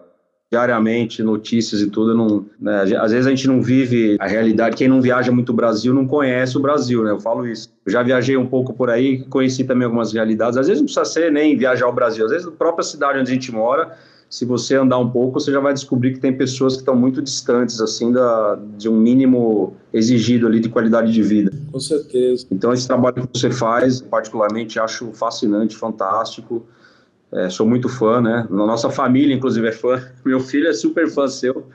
[0.51, 2.15] diariamente notícias e tudo.
[2.15, 2.81] Não, né?
[2.97, 4.77] Às vezes a gente não vive a realidade.
[4.77, 7.12] Quem não viaja muito o Brasil não conhece o Brasil, né?
[7.12, 7.69] Eu falo isso.
[7.86, 10.58] Eu já viajei um pouco por aí, conheci também algumas realidades.
[10.58, 12.25] Às vezes não precisa ser nem viajar ao Brasil.
[12.25, 13.97] Às vezes, na própria cidade onde a gente mora,
[14.29, 17.21] se você andar um pouco, você já vai descobrir que tem pessoas que estão muito
[17.21, 21.51] distantes, assim, da, de um mínimo exigido ali de qualidade de vida.
[21.71, 22.45] Com certeza.
[22.51, 26.65] Então, esse trabalho que você faz, particularmente, acho fascinante, fantástico.
[27.35, 28.47] É, sou muito fã, né?
[28.49, 30.01] Nossa família, inclusive, é fã.
[30.23, 31.67] Meu filho é super fã seu.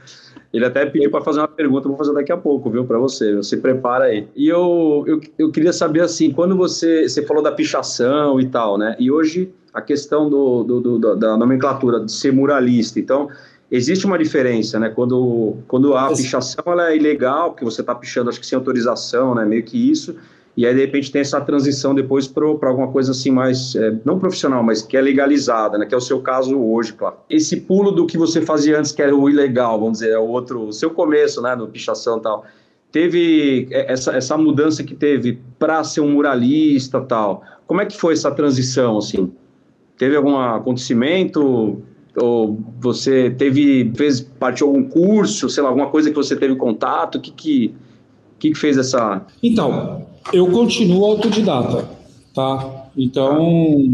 [0.52, 3.36] Ele até pediu para fazer uma pergunta, vou fazer daqui a pouco, viu, para você.
[3.36, 4.26] Você prepara aí.
[4.34, 8.78] E eu, eu, eu queria saber, assim, quando você, você falou da pichação e tal,
[8.78, 8.96] né?
[8.98, 12.98] E hoje a questão do, do, do da nomenclatura de ser muralista.
[12.98, 13.28] Então,
[13.70, 14.88] existe uma diferença, né?
[14.88, 19.34] Quando, quando a pichação ela é ilegal, porque você está pichando, acho que sem autorização,
[19.34, 19.44] né?
[19.44, 20.16] Meio que isso
[20.60, 24.18] e aí de repente tem essa transição depois para alguma coisa assim mais, é, não
[24.18, 27.16] profissional, mas que é legalizada, né, que é o seu caso hoje, claro.
[27.30, 30.26] Esse pulo do que você fazia antes, que era o ilegal, vamos dizer, é o
[30.26, 32.44] outro, o seu começo, né, no pichação e tal,
[32.92, 38.12] teve essa, essa mudança que teve para ser um muralista tal, como é que foi
[38.12, 39.32] essa transição, assim?
[39.96, 41.82] Teve algum acontecimento
[42.20, 46.54] ou você teve fez parte de algum curso, sei lá, alguma coisa que você teve
[46.56, 47.74] contato, o que que
[48.40, 51.88] que, que fez essa Então, eu continuo autodidata,
[52.34, 52.90] tá?
[52.96, 53.88] Então,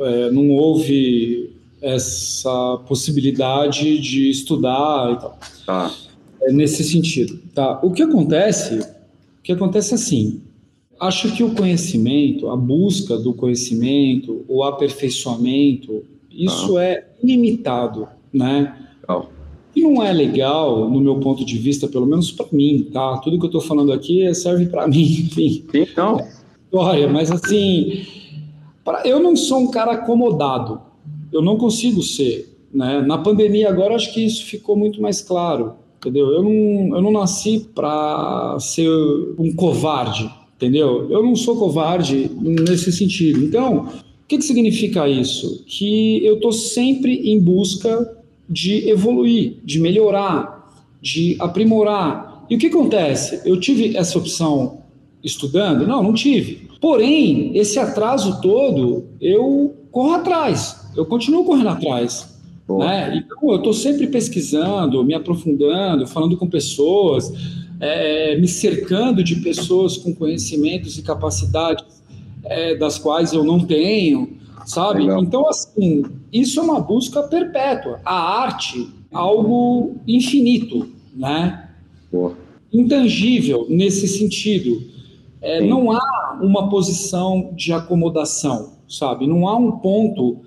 [0.00, 5.38] é, não houve essa possibilidade de estudar e tal.
[5.66, 5.94] Tá.
[6.42, 7.78] É nesse sentido, tá?
[7.82, 10.40] O que acontece, o que acontece é assim,
[10.98, 16.84] acho que o conhecimento, a busca do conhecimento, o aperfeiçoamento, isso tá.
[16.84, 18.74] é ilimitado, né?
[19.02, 19.39] Legal
[19.72, 23.18] que não é legal, no meu ponto de vista, pelo menos para mim, tá?
[23.18, 25.64] Tudo que eu estou falando aqui serve para mim, enfim.
[25.72, 26.20] Então.
[26.72, 28.04] Olha, mas assim,
[28.84, 30.80] pra, eu não sou um cara acomodado.
[31.32, 32.50] Eu não consigo ser.
[32.72, 33.02] Né?
[33.02, 36.28] Na pandemia agora acho que isso ficou muito mais claro, entendeu?
[36.28, 38.88] Eu não, eu não nasci para ser
[39.38, 41.10] um covarde, entendeu?
[41.10, 43.42] Eu não sou covarde nesse sentido.
[43.42, 45.64] Então, o que, que significa isso?
[45.66, 48.19] Que eu estou sempre em busca
[48.50, 50.68] de evoluir, de melhorar,
[51.00, 52.44] de aprimorar.
[52.50, 53.40] E o que acontece?
[53.44, 54.80] Eu tive essa opção
[55.22, 55.86] estudando?
[55.86, 56.68] Não, não tive.
[56.80, 62.28] Porém, esse atraso todo, eu corro atrás, eu continuo correndo atrás.
[62.68, 63.24] Né?
[63.24, 67.32] Então, eu estou sempre pesquisando, me aprofundando, falando com pessoas,
[67.80, 72.02] é, me cercando de pessoas com conhecimentos e capacidades
[72.44, 74.39] é, das quais eu não tenho
[74.70, 75.00] sabe?
[75.00, 75.22] Legal.
[75.22, 78.00] Então, assim, isso é uma busca perpétua.
[78.04, 81.68] A arte, algo infinito, né?
[82.72, 84.82] Intangível nesse sentido.
[85.42, 89.26] é, não há uma posição de acomodação, sabe?
[89.26, 90.38] Não há um ponto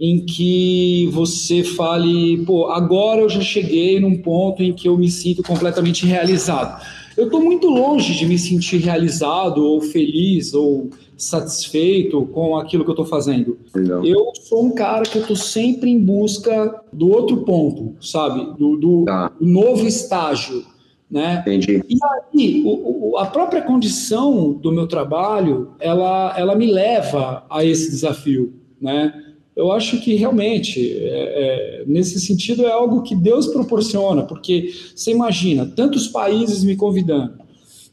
[0.00, 5.10] em que você fale, pô, agora eu já cheguei num ponto em que eu me
[5.10, 6.80] sinto completamente realizado.
[7.18, 12.90] Eu estou muito longe de me sentir realizado ou feliz ou satisfeito com aquilo que
[12.90, 13.58] eu estou fazendo.
[13.74, 14.04] Legal.
[14.04, 18.56] Eu sou um cara que eu estou sempre em busca do outro ponto, sabe?
[18.56, 19.32] Do, do, tá.
[19.36, 20.64] do novo estágio.
[21.10, 21.40] Né?
[21.40, 21.82] Entendi.
[21.88, 27.64] E aí, o, o, a própria condição do meu trabalho, ela, ela me leva a
[27.64, 29.27] esse desafio, né?
[29.58, 35.10] Eu acho que realmente, é, é, nesse sentido, é algo que Deus proporciona, porque você
[35.10, 37.34] imagina, tantos países me convidando,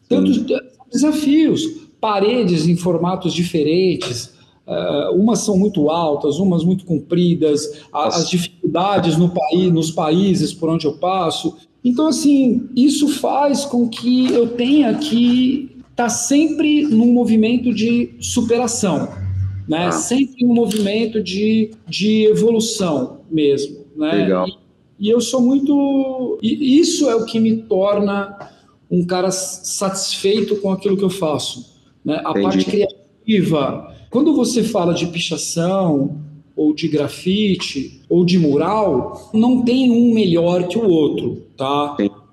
[0.08, 0.46] tantos Sim.
[0.94, 1.64] desafios,
[2.00, 4.26] paredes em formatos diferentes,
[4.68, 10.70] uh, umas são muito altas, umas muito compridas, as dificuldades no país, nos países por
[10.70, 11.58] onde eu passo.
[11.84, 18.12] Então, assim, isso faz com que eu tenha que estar tá sempre num movimento de
[18.20, 19.25] superação,
[19.68, 19.88] né?
[19.88, 19.92] Ah.
[19.92, 24.12] Sempre um movimento de, de evolução mesmo, né?
[24.12, 24.48] Legal.
[24.48, 26.40] E, e eu sou muito...
[26.42, 28.52] E isso é o que me torna
[28.90, 31.76] um cara satisfeito com aquilo que eu faço
[32.06, 32.22] né?
[32.24, 32.44] A Entendi.
[32.44, 33.96] parte criativa.
[34.12, 36.22] Quando você fala de pichação,
[36.56, 41.98] ou de grafite, ou de mural, não tem um melhor que o outro, tá?
[42.00, 42.25] Não,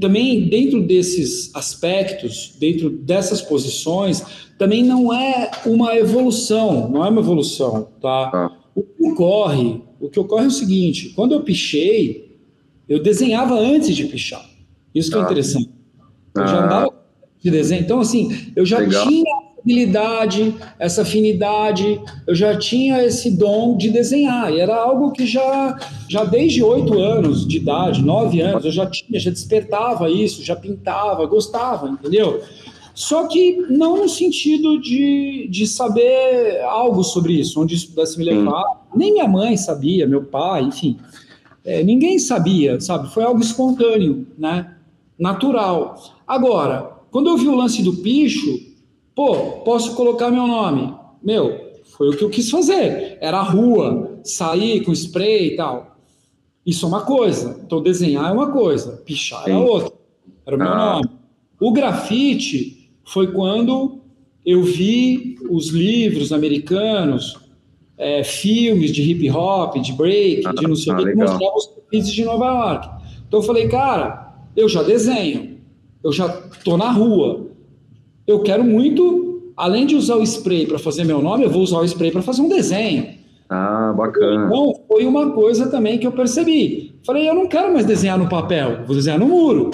[0.00, 4.22] também dentro desses aspectos, dentro dessas posições,
[4.58, 8.30] também não é uma evolução, não é uma evolução, tá?
[8.32, 8.52] Ah.
[8.74, 12.38] O que ocorre, o que ocorre é o seguinte, quando eu pichei,
[12.88, 14.44] eu desenhava antes de pichar.
[14.94, 15.24] Isso que é ah.
[15.24, 15.70] interessante.
[16.34, 16.64] Eu já ah.
[16.64, 16.94] andava
[17.42, 17.82] de desenho.
[17.82, 19.06] Então, assim, eu já Legal.
[19.06, 24.52] tinha habilidade, essa afinidade, eu já tinha esse dom de desenhar.
[24.52, 28.86] E era algo que já, já desde oito anos de idade, nove anos, eu já
[28.86, 32.42] tinha, já despertava isso, já pintava, gostava, entendeu?
[32.94, 38.24] Só que não no sentido de, de saber algo sobre isso, onde isso pudesse me
[38.24, 38.62] levar.
[38.62, 38.98] Hum.
[38.98, 40.98] Nem minha mãe sabia, meu pai, enfim.
[41.64, 43.12] É, ninguém sabia, sabe?
[43.12, 44.74] Foi algo espontâneo, né?
[45.18, 46.02] Natural.
[46.26, 48.69] Agora, quando eu vi o lance do picho,
[49.20, 50.94] pô, posso colocar meu nome.
[51.22, 53.18] Meu, foi o que eu quis fazer.
[53.20, 55.98] Era a rua, sair com spray e tal.
[56.64, 57.60] Isso é uma coisa.
[57.62, 59.92] Então, desenhar é uma coisa, pichar é outra.
[60.46, 60.94] Era o meu ah.
[60.94, 61.10] nome.
[61.60, 64.00] O grafite foi quando
[64.46, 67.38] eu vi os livros americanos,
[67.98, 71.56] é, filmes de hip hop, de break, ah, de não sei o ah, que, mostravam
[71.56, 72.88] os grafites de Nova York.
[73.28, 75.60] Então eu falei, cara, eu já desenho
[76.02, 77.49] eu já estou na rua.
[78.30, 81.78] Eu quero muito, além de usar o spray para fazer meu nome, eu vou usar
[81.78, 83.08] o spray para fazer um desenho.
[83.48, 84.46] Ah, bacana.
[84.46, 86.94] Então, foi uma coisa também que eu percebi.
[87.04, 89.70] Falei, eu não quero mais desenhar no papel, vou desenhar no muro.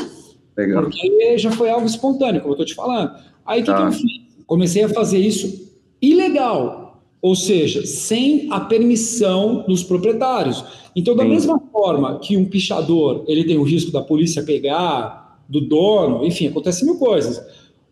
[0.57, 0.85] Legal.
[0.85, 3.11] Porque já foi algo espontâneo, como eu estou te falando.
[3.45, 4.13] Aí o que, que eu fiz?
[4.47, 10.65] Comecei a fazer isso ilegal, ou seja, sem a permissão dos proprietários.
[10.95, 11.29] Então, da Sim.
[11.29, 16.49] mesma forma que um pichador ele tem o risco da polícia pegar, do dono, enfim,
[16.49, 17.41] acontece mil coisas.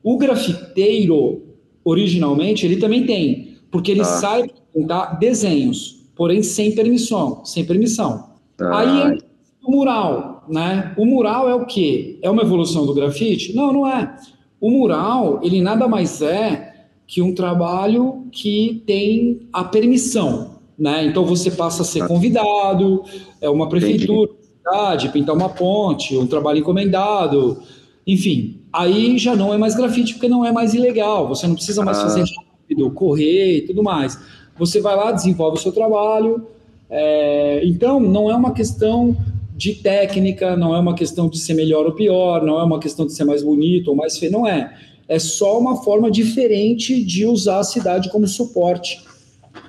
[0.05, 1.43] O grafiteiro,
[1.83, 4.05] originalmente, ele também tem, porque ele ah.
[4.05, 8.29] sai pintar desenhos, porém sem permissão, sem permissão.
[8.61, 8.79] Ah.
[8.79, 9.19] Aí
[9.64, 10.95] o mural, né?
[10.99, 12.19] O mural é o quê?
[12.21, 13.57] É uma evolução do grafite?
[13.57, 14.14] Não, não é.
[14.61, 21.07] O mural, ele nada mais é que um trabalho que tem a permissão, né?
[21.07, 22.07] Então você passa a ser ah.
[22.07, 23.03] convidado,
[23.40, 27.61] é uma prefeitura, Entendi cidade, pintar uma ponte, um trabalho encomendado,
[28.07, 28.61] enfim.
[28.73, 31.29] Aí já não é mais grafite porque não é mais ilegal.
[31.29, 32.03] Você não precisa mais ah.
[32.03, 34.19] fazer rápido, correr e tudo mais.
[34.59, 36.47] Você vai lá, desenvolve o seu trabalho.
[36.90, 39.17] É, então, não é uma questão
[39.57, 43.07] de técnica, não é uma questão de ser melhor ou pior, não é uma questão
[43.07, 44.77] de ser mais bonito ou mais feio, não é.
[45.07, 49.05] É só uma forma diferente de usar a cidade como suporte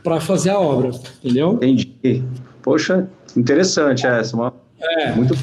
[0.03, 0.91] para fazer a obra,
[1.23, 1.53] entendeu?
[1.53, 2.23] Entendi.
[2.63, 5.11] Poxa, interessante essa, uma é.
[5.11, 5.35] Muito.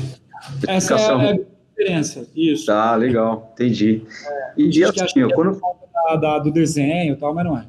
[0.67, 1.39] Essa é a
[1.85, 2.67] diferença, isso.
[2.67, 4.03] Tá, legal, entendi.
[4.27, 5.61] É, e, e assim, é quando...
[5.93, 7.65] Da, da, do desenho e tal, mas não é.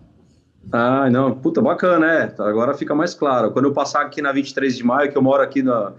[0.71, 2.35] Ah, não, puta, bacana, é.
[2.39, 3.51] Agora fica mais claro.
[3.51, 5.93] Quando eu passar aqui na 23 de maio, que eu moro aqui na,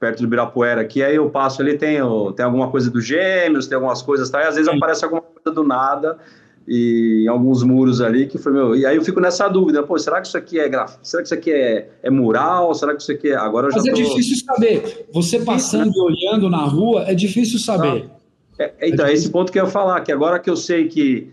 [0.00, 1.98] perto do Ibirapuera, aqui, aí eu passo ali, tem,
[2.34, 4.42] tem alguma coisa dos gêmeos, tem algumas coisas, tá?
[4.42, 4.76] E às vezes Sim.
[4.76, 6.18] aparece alguma coisa do nada,
[6.66, 8.76] e alguns muros ali que foi meu.
[8.76, 11.08] E aí eu fico nessa dúvida, pô, será que isso aqui é grafite?
[11.08, 12.74] Será que isso aqui é, é mural?
[12.74, 13.36] Será que isso aqui é.
[13.36, 15.06] Agora eu Mas já é difícil saber.
[15.12, 18.10] Você passando e olhando na rua, é difícil saber.
[18.58, 21.32] É, então, é esse ponto que eu ia falar, que agora que eu sei que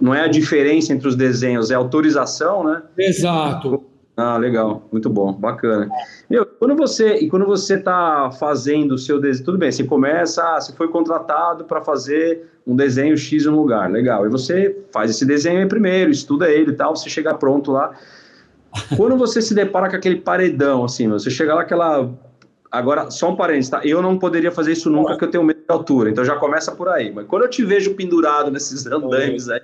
[0.00, 2.82] não é a diferença entre os desenhos, é autorização, né?
[2.98, 3.84] Exato.
[4.16, 5.88] Ah, legal, muito bom, bacana.
[6.28, 10.42] Meu, quando você e quando você está fazendo o seu desenho, tudo bem, você começa,
[10.42, 14.26] ah, você foi contratado para fazer um desenho X em um lugar, legal.
[14.26, 17.92] E você faz esse desenho aí primeiro, estuda ele e tal, você chega pronto lá.
[18.96, 22.10] Quando você se depara com aquele paredão, assim, você chega lá aquela
[22.70, 23.80] Agora, só um parênteses, tá?
[23.84, 26.70] Eu não poderia fazer isso nunca, porque eu tenho medo de altura, então já começa
[26.70, 27.10] por aí.
[27.12, 29.60] Mas quando eu te vejo pendurado nesses andaimes aí,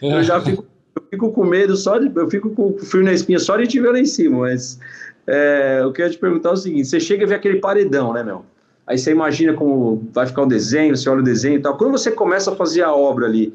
[0.00, 0.64] eu já fico
[0.96, 2.10] eu fico com medo só de.
[2.14, 4.78] Eu fico com frio na espinha só de te ver lá em cima, mas
[5.26, 8.22] é, eu queria te perguntar é o seguinte: você chega a ver aquele paredão, né,
[8.22, 8.44] meu?
[8.92, 11.78] Aí você imagina como vai ficar o desenho, você olha o desenho e tal.
[11.78, 13.54] Quando você começa a fazer a obra ali,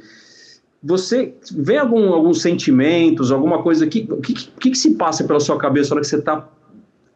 [0.84, 5.60] você vê algum, alguns sentimentos, alguma coisa que, que, que, que se passa pela sua
[5.60, 6.50] cabeça na hora que você está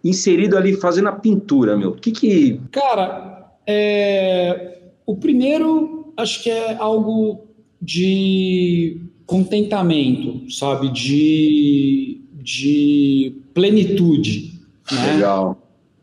[0.04, 1.90] inserido ali fazendo a pintura, meu?
[1.90, 2.62] O que que.
[2.72, 4.82] Cara, é...
[5.04, 7.48] o primeiro acho que é algo
[7.82, 10.90] de contentamento, sabe?
[10.90, 14.62] De, de plenitude.
[14.92, 15.14] Né?
[15.14, 15.61] Legal.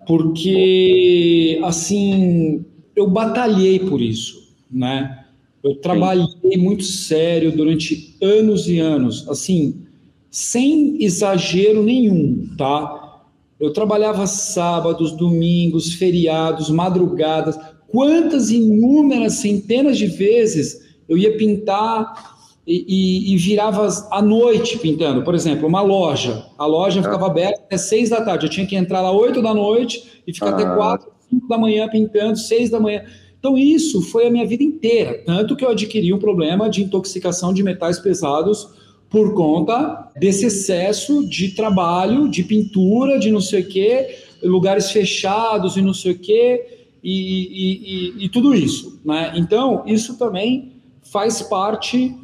[0.08, 2.64] Porque, assim,
[2.96, 5.26] eu batalhei por isso, né?
[5.62, 6.56] Eu trabalhei Sim.
[6.56, 9.82] muito sério durante anos e anos, assim,
[10.30, 13.22] sem exagero nenhum, tá?
[13.60, 17.58] Eu trabalhava sábados, domingos, feriados, madrugadas.
[17.88, 22.37] Quantas inúmeras centenas de vezes eu ia pintar
[22.68, 25.22] e, e, e, virava à noite pintando.
[25.22, 26.44] Por exemplo, uma loja.
[26.58, 27.30] A loja ficava ah.
[27.30, 28.44] aberta até seis da tarde.
[28.44, 30.50] Eu tinha que entrar lá oito da noite e ficar ah.
[30.50, 33.04] até quatro, cinco da manhã pintando, seis da manhã.
[33.38, 35.22] Então, isso foi a minha vida inteira.
[35.24, 38.68] Tanto que eu adquiri um problema de intoxicação de metais pesados
[39.08, 45.78] por conta desse excesso de trabalho, de pintura, de não sei o quê, lugares fechados
[45.78, 46.66] e não sei o quê,
[47.02, 49.00] e, e, e tudo isso.
[49.02, 49.32] Né?
[49.36, 52.14] Então, isso também faz parte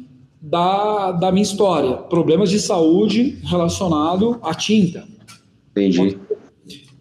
[0.45, 1.97] da, da minha história.
[1.97, 5.03] Problemas de saúde relacionado à tinta.
[5.71, 6.19] Entendi.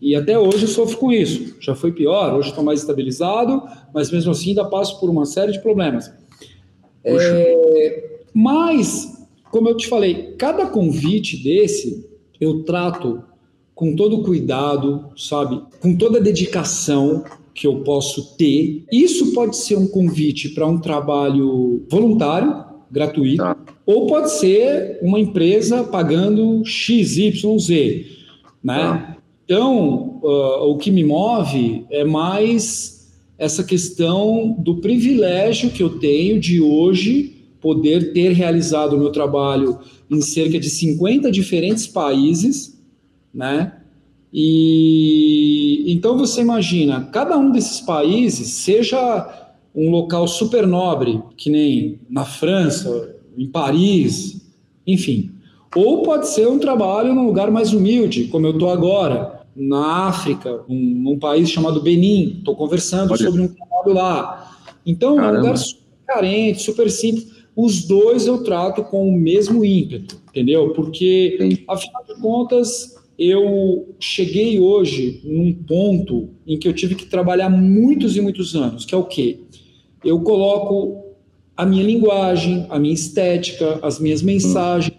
[0.01, 1.57] E até hoje eu sofro com isso.
[1.61, 5.53] Já foi pior, hoje estou mais estabilizado, mas mesmo assim ainda passo por uma série
[5.53, 6.11] de problemas.
[7.03, 12.09] É, mas, como eu te falei, cada convite desse
[12.41, 13.23] eu trato
[13.75, 15.61] com todo cuidado, sabe?
[15.81, 18.85] Com toda a dedicação que eu posso ter.
[18.91, 23.57] Isso pode ser um convite para um trabalho voluntário, gratuito, tá.
[23.85, 27.43] ou pode ser uma empresa pagando XYZ,
[28.63, 28.79] né?
[28.79, 29.17] Tá.
[29.45, 36.39] Então, uh, o que me move é mais essa questão do privilégio que eu tenho
[36.39, 39.79] de hoje poder ter realizado o meu trabalho
[40.09, 42.81] em cerca de 50 diferentes países,
[43.35, 43.73] né?
[44.33, 49.44] E então você imagina, cada um desses países, seja
[49.75, 54.41] um local super nobre, que nem na França, em Paris,
[54.87, 55.31] enfim.
[55.75, 60.63] Ou pode ser um trabalho num lugar mais humilde, como eu estou agora, na África,
[60.69, 62.37] um, num país chamado Benin.
[62.39, 63.25] Estou conversando Olha.
[63.25, 64.59] sobre um trabalho lá.
[64.87, 65.35] Então, Caramba.
[65.35, 67.35] é um lugar super carente, super simples.
[67.57, 70.71] Os dois eu trato com o mesmo ímpeto, entendeu?
[70.71, 71.65] Porque, Sim.
[71.69, 78.17] afinal de contas, eu cheguei hoje num ponto em que eu tive que trabalhar muitos
[78.17, 79.39] e muitos anos, que é o quê?
[80.05, 81.05] Eu coloco
[81.57, 84.99] a minha linguagem, a minha estética, as minhas mensagens.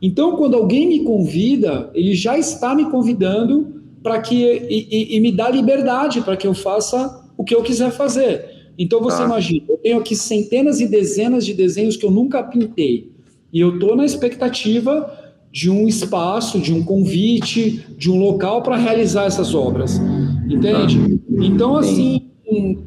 [0.00, 5.20] Então, quando alguém me convida, ele já está me convidando para que e, e, e,
[5.20, 8.72] me dá liberdade para que eu faça o que eu quiser fazer.
[8.78, 9.26] Então você ah.
[9.26, 13.10] imagina, eu tenho aqui centenas e dezenas de desenhos que eu nunca pintei
[13.52, 15.18] e eu estou na expectativa
[15.52, 20.00] de um espaço, de um convite, de um local para realizar essas obras,
[20.48, 21.20] entende?
[21.28, 22.29] Então assim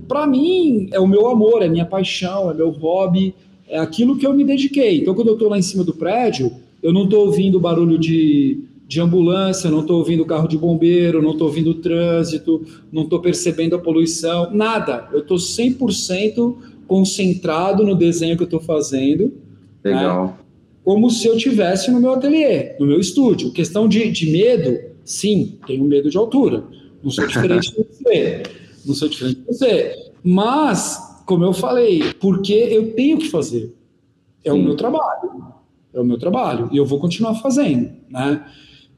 [0.07, 3.33] para mim, é o meu amor, é minha paixão, é meu hobby,
[3.67, 4.99] é aquilo que eu me dediquei.
[4.99, 8.59] Então, quando eu estou lá em cima do prédio, eu não estou ouvindo barulho de,
[8.87, 13.75] de ambulância, não estou ouvindo carro de bombeiro, não estou ouvindo trânsito, não estou percebendo
[13.75, 15.07] a poluição, nada.
[15.11, 16.55] Eu estou 100%
[16.87, 19.33] concentrado no desenho que eu estou fazendo.
[19.83, 19.95] Né?
[19.95, 20.25] Legal.
[20.25, 20.33] Né?
[20.83, 23.51] Como se eu tivesse no meu ateliê, no meu estúdio.
[23.51, 26.63] Questão de, de medo, sim, tenho medo de altura.
[27.01, 28.43] Não sou diferente de você
[28.85, 29.95] não sou diferente de você.
[30.23, 33.73] Mas, como eu falei, porque eu tenho que fazer.
[34.43, 34.59] É Sim.
[34.59, 35.53] o meu trabalho.
[35.93, 36.69] É o meu trabalho.
[36.71, 38.45] E eu vou continuar fazendo, né?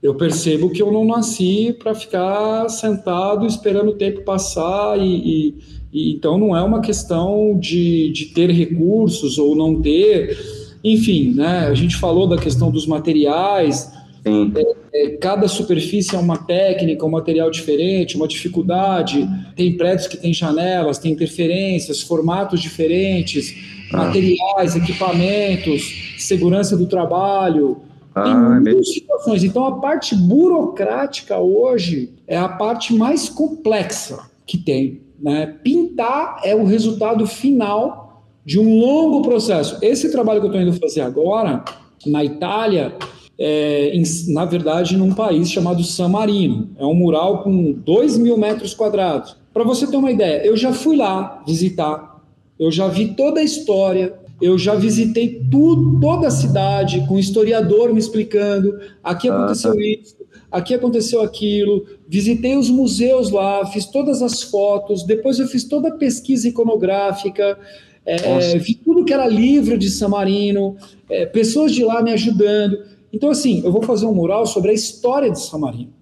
[0.02, 5.56] Eu percebo que eu não nasci para ficar sentado esperando o tempo passar e, e,
[5.92, 10.38] e, então não é uma questão de, de ter recursos ou não ter.
[10.84, 11.68] Enfim, né?
[11.68, 13.92] A gente falou da questão dos materiais.
[14.26, 19.28] É, é, cada superfície é uma técnica, um material diferente, uma dificuldade.
[19.56, 23.56] Tem prédios que têm janelas, tem interferências, formatos diferentes,
[23.94, 23.98] ah.
[23.98, 27.78] materiais, equipamentos, segurança do trabalho.
[28.16, 29.44] Ah, Tem é muitas situações.
[29.44, 35.02] Então, a parte burocrática hoje é a parte mais complexa que tem.
[35.20, 35.56] Né?
[35.64, 39.78] Pintar é o resultado final de um longo processo.
[39.84, 41.64] Esse trabalho que eu estou indo fazer agora,
[42.06, 42.96] na Itália,
[43.38, 46.70] é, em, na verdade, num país chamado San Marino.
[46.78, 49.36] É um mural com 2 mil metros quadrados.
[49.54, 52.22] Para você ter uma ideia, eu já fui lá visitar,
[52.60, 57.94] eu já vi toda a história, eu já visitei tudo, toda a cidade, com historiador
[57.94, 59.82] me explicando, aqui aconteceu ah, tá.
[59.82, 60.16] isso,
[60.52, 65.88] aqui aconteceu aquilo, visitei os museus lá, fiz todas as fotos, depois eu fiz toda
[65.88, 67.58] a pesquisa iconográfica,
[68.06, 70.76] é, vi tudo que era livro de San Marino,
[71.10, 72.78] é, pessoas de lá me ajudando.
[73.16, 75.94] Então, assim, eu vou fazer um mural sobre a história de San Marino.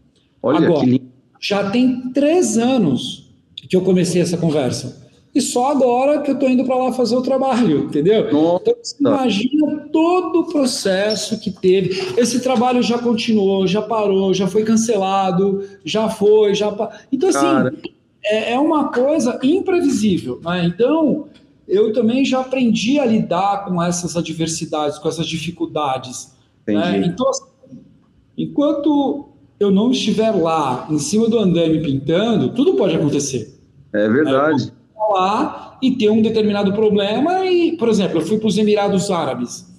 [0.41, 1.01] Olha, Agora, que
[1.39, 3.31] já tem três anos
[3.69, 5.03] que eu comecei essa conversa.
[5.33, 8.31] E só agora que eu estou indo para lá fazer o trabalho, entendeu?
[8.31, 8.63] Nossa.
[8.63, 12.13] Então você imagina todo o processo que teve.
[12.17, 16.71] Esse trabalho já continuou, já parou, já foi cancelado, já foi, já.
[17.11, 17.77] Então, assim,
[18.23, 20.39] é, é, uma coisa imprevisível.
[20.43, 20.65] Né?
[20.65, 21.27] Então,
[21.67, 26.33] eu também já aprendi a lidar com essas adversidades, com essas dificuldades.
[26.67, 27.03] Né?
[27.05, 27.45] Então, assim,
[28.37, 33.57] enquanto eu não estiver lá, em cima do andame pintando, tudo pode acontecer.
[33.93, 34.65] É verdade.
[34.65, 34.71] Né?
[35.11, 37.45] lá e ter um determinado problema.
[37.45, 39.71] E, por exemplo, eu fui para os Emirados Árabes.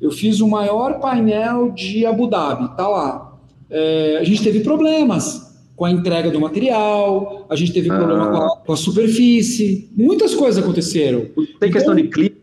[0.00, 3.38] Eu fiz o maior painel de Abu Dhabi, tá lá.
[3.70, 7.96] É, a gente teve problemas com a entrega do material, a gente teve ah.
[7.96, 11.20] problema com a, com a, superfície, muitas coisas aconteceram.
[11.20, 12.36] Tem então, questão de clima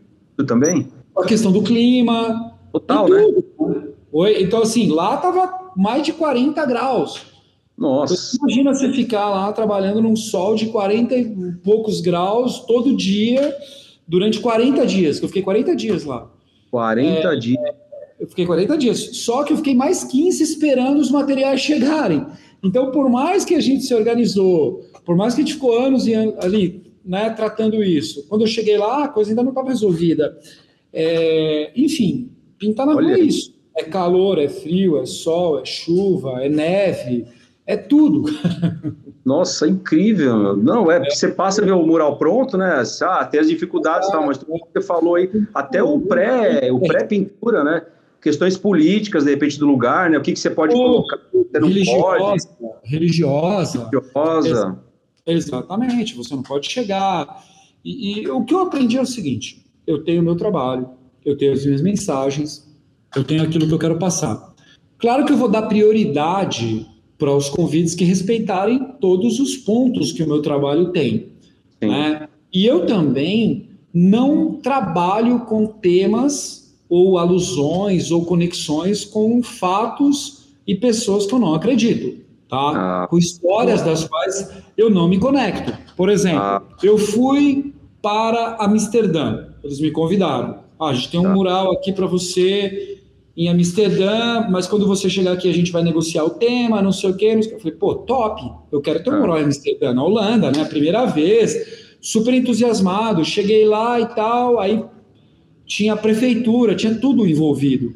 [0.46, 0.88] também?
[1.16, 2.53] A questão do clima.
[2.74, 3.22] Total, né?
[4.40, 7.22] Então, assim, lá tava mais de 40 graus.
[7.78, 8.14] Nossa.
[8.14, 13.56] Então, imagina você ficar lá trabalhando num sol de 40 e poucos graus todo dia,
[14.08, 16.28] durante 40 dias, que eu fiquei 40 dias lá.
[16.72, 17.62] 40 é, dias.
[18.18, 19.18] Eu fiquei 40 dias.
[19.18, 22.26] Só que eu fiquei mais 15 esperando os materiais chegarem.
[22.62, 26.08] Então, por mais que a gente se organizou, por mais que a gente ficou anos
[26.08, 29.68] e anos ali, né, tratando isso, quando eu cheguei lá, a coisa ainda não estava
[29.68, 30.36] resolvida.
[30.92, 32.30] É, enfim,
[32.66, 33.54] pintar na rua é isso.
[33.76, 37.26] É calor, é frio, é sol, é chuva, é neve
[37.66, 38.24] é tudo.
[39.24, 40.56] Nossa, incrível.
[40.56, 42.82] Não, é, porque você passa a ver o mural pronto, né?
[43.02, 47.82] Ah, tem as dificuldades, tal, mas você falou aí, até o pré, o pré-pintura, né?
[48.20, 50.18] Questões políticas, de repente, do lugar, né?
[50.18, 52.90] O que, que você pode colocar, você não religiosa, pode.
[52.90, 53.88] Religiosa.
[53.90, 54.78] Religiosa.
[55.26, 57.42] Exatamente, você não pode chegar.
[57.82, 60.90] E, e o que eu aprendi é o seguinte: eu tenho meu trabalho,
[61.24, 62.68] eu tenho as minhas mensagens,
[63.16, 64.54] eu tenho aquilo que eu quero passar.
[64.98, 66.86] Claro que eu vou dar prioridade
[67.18, 71.28] para os convites que respeitarem todos os pontos que o meu trabalho tem.
[71.80, 72.28] Né?
[72.52, 81.26] E eu também não trabalho com temas ou alusões ou conexões com fatos e pessoas
[81.26, 83.02] que eu não acredito, tá?
[83.04, 83.06] Ah.
[83.08, 85.76] Com histórias das quais eu não me conecto.
[85.96, 86.62] Por exemplo, ah.
[86.82, 90.63] eu fui para Amsterdã, eles me convidaram.
[90.78, 91.34] Ah, a gente tem um tá.
[91.34, 93.00] mural aqui para você
[93.36, 97.10] em Amsterdã, mas quando você chegar aqui a gente vai negociar o tema, não sei
[97.10, 97.36] o quê.
[97.36, 100.64] Eu falei, pô, top, eu quero ter um mural em Amsterdã, na Holanda, né?
[100.64, 103.24] Primeira vez, super entusiasmado.
[103.24, 104.84] Cheguei lá e tal, aí
[105.66, 107.94] tinha a prefeitura, tinha tudo envolvido.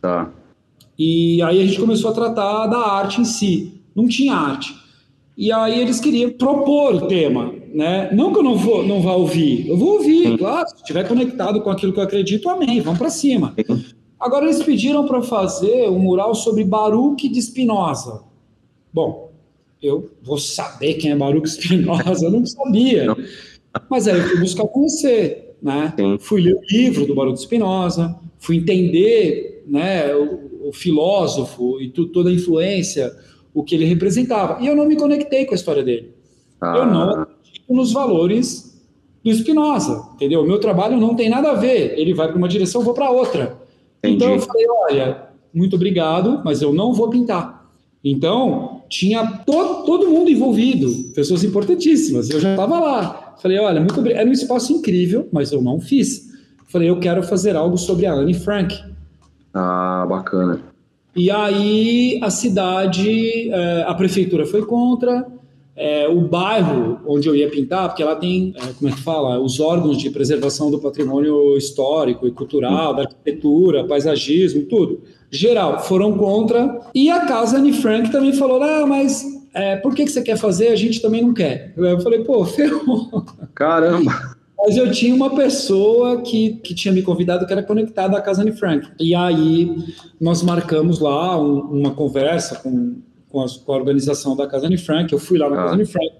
[0.00, 0.32] Tá.
[0.98, 3.80] E aí a gente começou a tratar da arte em si.
[3.94, 4.74] Não tinha arte.
[5.36, 8.08] E aí eles queriam propor o tema, né?
[8.10, 10.66] Não que eu não vou, não vá ouvir, eu vou ouvir, claro.
[10.66, 12.80] Se estiver conectado com aquilo que eu acredito, amém.
[12.80, 13.54] Vamos para cima.
[14.18, 18.22] Agora eles pediram para fazer um mural sobre Baruch de Spinoza.
[18.90, 19.30] Bom,
[19.82, 23.04] eu vou saber quem é Baruch Spinoza, eu não sabia.
[23.04, 23.16] Não.
[23.90, 25.92] Mas aí eu fui buscar conhecer, né?
[25.98, 26.16] Sim.
[26.18, 32.06] Fui ler o livro do Baruch Spinoza, fui entender, né, o, o filósofo e tu,
[32.06, 33.14] toda a influência,
[33.52, 34.62] o que ele representava.
[34.62, 36.14] E eu não me conectei com a história dele.
[36.58, 36.74] Ah.
[36.78, 37.35] Eu não
[37.68, 38.76] nos valores
[39.24, 40.42] do Spinoza, entendeu?
[40.42, 41.98] O meu trabalho não tem nada a ver.
[41.98, 43.58] Ele vai para uma direção, eu vou para outra.
[43.98, 44.16] Entendi.
[44.16, 47.66] Então eu falei, olha, muito obrigado, mas eu não vou pintar.
[48.04, 52.30] Então, tinha to todo mundo envolvido, pessoas importantíssimas.
[52.30, 53.34] Eu já estava lá.
[53.42, 54.20] Falei, olha, muito obrigado.
[54.20, 56.30] Era um espaço incrível, mas eu não fiz.
[56.68, 58.78] Falei, eu quero fazer algo sobre a Anne Frank.
[59.52, 60.60] Ah, bacana.
[61.16, 65.26] E aí a cidade, eh, a prefeitura foi contra,
[65.76, 69.38] é, o bairro onde eu ia pintar, porque lá tem, é, como é que fala,
[69.38, 75.02] os órgãos de preservação do patrimônio histórico e cultural, da arquitetura, paisagismo, tudo.
[75.30, 76.80] Geral, foram contra.
[76.94, 80.36] E a casa Anne Frank também falou: ah, mas é, por que, que você quer
[80.36, 80.68] fazer?
[80.68, 81.72] A gente também não quer.
[81.76, 83.24] Eu falei, pô, ferrou.
[83.54, 84.36] Caramba!
[84.58, 88.42] Mas eu tinha uma pessoa que, que tinha me convidado que era conectada à Casa
[88.42, 88.88] Anne Frank.
[88.98, 89.76] E aí
[90.20, 92.96] nós marcamos lá um, uma conversa com,
[93.36, 95.12] com, as, com, a organização da Casa Anne Frank.
[95.12, 95.62] Eu fui lá na ah.
[95.64, 96.12] Casa Anne Frank.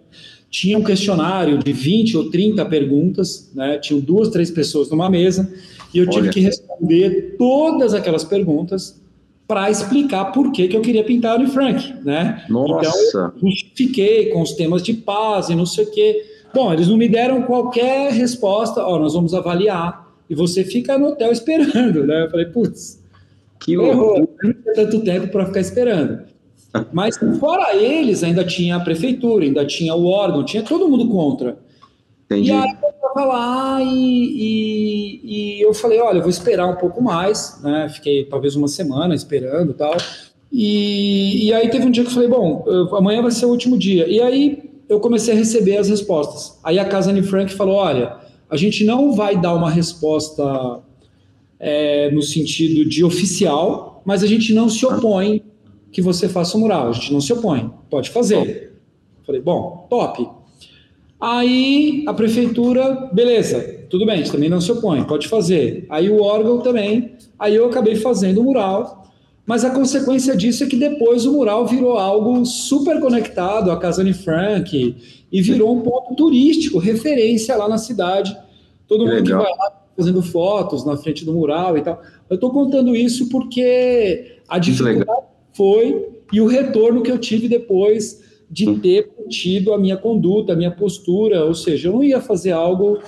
[0.50, 3.78] Tinha um questionário de 20 ou 30 perguntas, né?
[3.78, 5.50] Tinham duas, três pessoas numa mesa,
[5.94, 6.30] e eu tive Olha.
[6.30, 9.00] que responder todas aquelas perguntas
[9.48, 12.44] para explicar por que, que eu queria pintar a Anne Frank, né?
[12.50, 13.08] Nossa!
[13.08, 16.22] Então, eu justifiquei com os temas de paz e não sei o quê.
[16.54, 21.08] Bom, eles não me deram qualquer resposta, ó, nós vamos avaliar, e você fica no
[21.08, 22.24] hotel esperando, né?
[22.24, 23.02] Eu falei, putz,
[23.58, 26.35] que horror, não tem tanto tempo para ficar esperando.
[26.92, 31.58] Mas fora eles, ainda tinha a prefeitura, ainda tinha o órgão, tinha todo mundo contra.
[32.26, 32.50] Entendi.
[32.50, 36.76] E aí eu estava lá e, e, e, eu falei, olha, eu vou esperar um
[36.76, 37.88] pouco mais, né?
[37.88, 39.96] Fiquei talvez uma semana esperando e tal.
[40.52, 43.50] E, e aí teve um dia que eu falei, bom, eu, amanhã vai ser o
[43.50, 44.08] último dia.
[44.08, 46.58] E aí eu comecei a receber as respostas.
[46.62, 48.16] Aí a Casa Anne Frank falou, olha,
[48.50, 50.80] a gente não vai dar uma resposta
[51.58, 55.42] é, no sentido de oficial, mas a gente não se opõe
[55.96, 56.90] que você faça o mural.
[56.90, 58.74] A gente não se opõe, pode fazer.
[59.24, 60.28] Falei, bom, top.
[61.18, 65.86] Aí a prefeitura, beleza, tudo bem, a gente também não se opõe, pode fazer.
[65.88, 69.10] Aí o órgão também, aí eu acabei fazendo o mural,
[69.46, 74.02] mas a consequência disso é que depois o mural virou algo super conectado à Casa
[74.02, 74.96] Anne Frank
[75.32, 78.36] e virou um ponto turístico, referência lá na cidade.
[78.86, 82.02] Todo mundo que vai lá fazendo fotos na frente do mural e tal.
[82.28, 88.22] Eu estou contando isso porque a dificuldade foi e o retorno que eu tive depois
[88.50, 88.78] de hum.
[88.78, 92.98] ter tido a minha conduta, a minha postura, ou seja, eu não ia fazer algo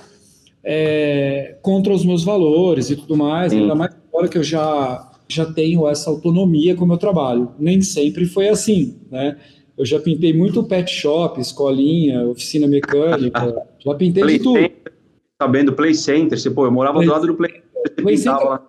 [0.63, 5.45] é, contra os meus valores e tudo mais, ainda mais agora que eu já já
[5.45, 7.51] tenho essa autonomia com o meu trabalho.
[7.59, 9.37] Nem sempre foi assim, né?
[9.77, 14.59] Eu já pintei muito pet shop, escolinha, oficina mecânica, já pintei play de tudo.
[14.59, 14.93] Center,
[15.39, 18.59] sabendo, Play Center, você, pô, eu morava play, do lado do Play Center, play center.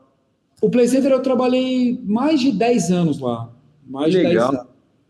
[0.60, 3.49] O Play Center eu trabalhei mais de 10 anos lá.
[3.90, 4.60] Mais de 10 anos.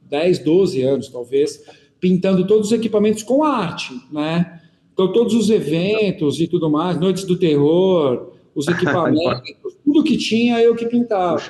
[0.09, 1.63] 10, 12 anos, talvez,
[2.01, 4.61] pintando todos os equipamentos com arte, né?
[4.93, 10.61] Então, todos os eventos e tudo mais, Noites do Terror, os equipamentos, tudo que tinha
[10.61, 11.41] eu que pintava.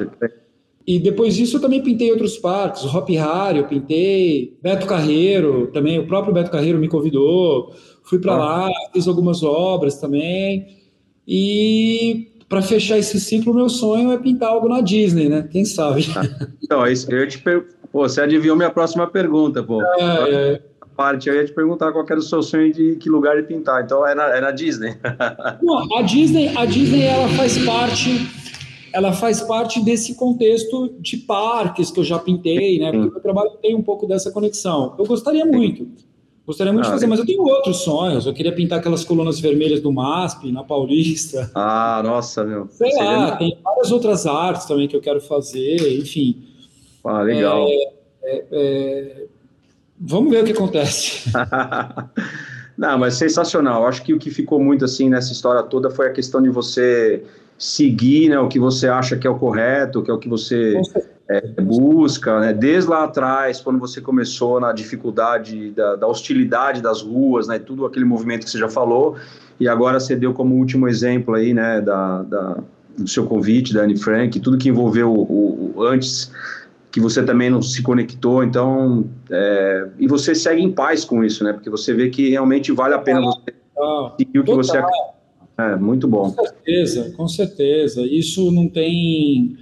[0.87, 5.69] E depois disso eu também pintei outros parques, o Hop Harry eu pintei, Beto Carreiro
[5.73, 7.73] também, o próprio Beto Carreiro me convidou,
[8.03, 8.39] fui para ah.
[8.39, 10.79] lá, fiz algumas obras também.
[11.27, 15.49] E para fechar esse ciclo, meu sonho é pintar algo na Disney, né?
[15.51, 16.05] Quem sabe?
[16.63, 17.67] Então, eu te per...
[17.91, 19.83] Pô, você adivinhou minha próxima pergunta, pô.
[19.83, 20.63] É, é.
[20.97, 23.83] Parte, eu ia te perguntar qual era o seu sonho de que lugar de pintar.
[23.83, 24.97] Então é na, é na Disney.
[25.61, 28.29] Não, a Disney, a Disney ela faz parte,
[28.93, 32.93] ela faz parte desse contexto de parques que eu já pintei, né?
[32.93, 34.95] Porque o meu trabalho tem um pouco dessa conexão.
[34.97, 35.89] Eu gostaria muito.
[36.47, 38.27] Gostaria muito ah, de fazer, mas eu tenho outros sonhos.
[38.27, 41.51] Eu queria pintar aquelas colunas vermelhas do MASP, na Paulista.
[41.55, 42.67] Ah, nossa, meu.
[42.71, 46.43] Sei lá, tem várias outras artes também que eu quero fazer, enfim.
[47.05, 47.67] Ah, legal.
[47.69, 49.27] É, é, é...
[49.99, 51.31] Vamos ver o que acontece.
[52.77, 53.87] Não, mas sensacional.
[53.87, 57.23] Acho que o que ficou muito assim nessa história toda foi a questão de você
[57.59, 60.81] seguir né, o que você acha que é o correto, que é o que você
[61.31, 62.53] é, busca, né?
[62.53, 67.57] Desde lá atrás, quando você começou na dificuldade da, da, hostilidade das ruas, né?
[67.61, 69.17] Tudo aquele movimento que você já falou,
[69.61, 71.81] e agora você deu como último exemplo aí, né?
[71.81, 72.59] Da, da
[72.99, 76.33] do seu convite, da Anne Frank, tudo que envolveu o, o antes
[76.91, 81.45] que você também não se conectou, então é, e você segue em paz com isso,
[81.45, 81.53] né?
[81.53, 83.55] Porque você vê que realmente vale a pena você
[84.19, 84.83] seguir o que você
[85.57, 86.33] é muito bom.
[86.33, 88.03] Com certeza, com certeza.
[88.03, 89.57] Isso não tem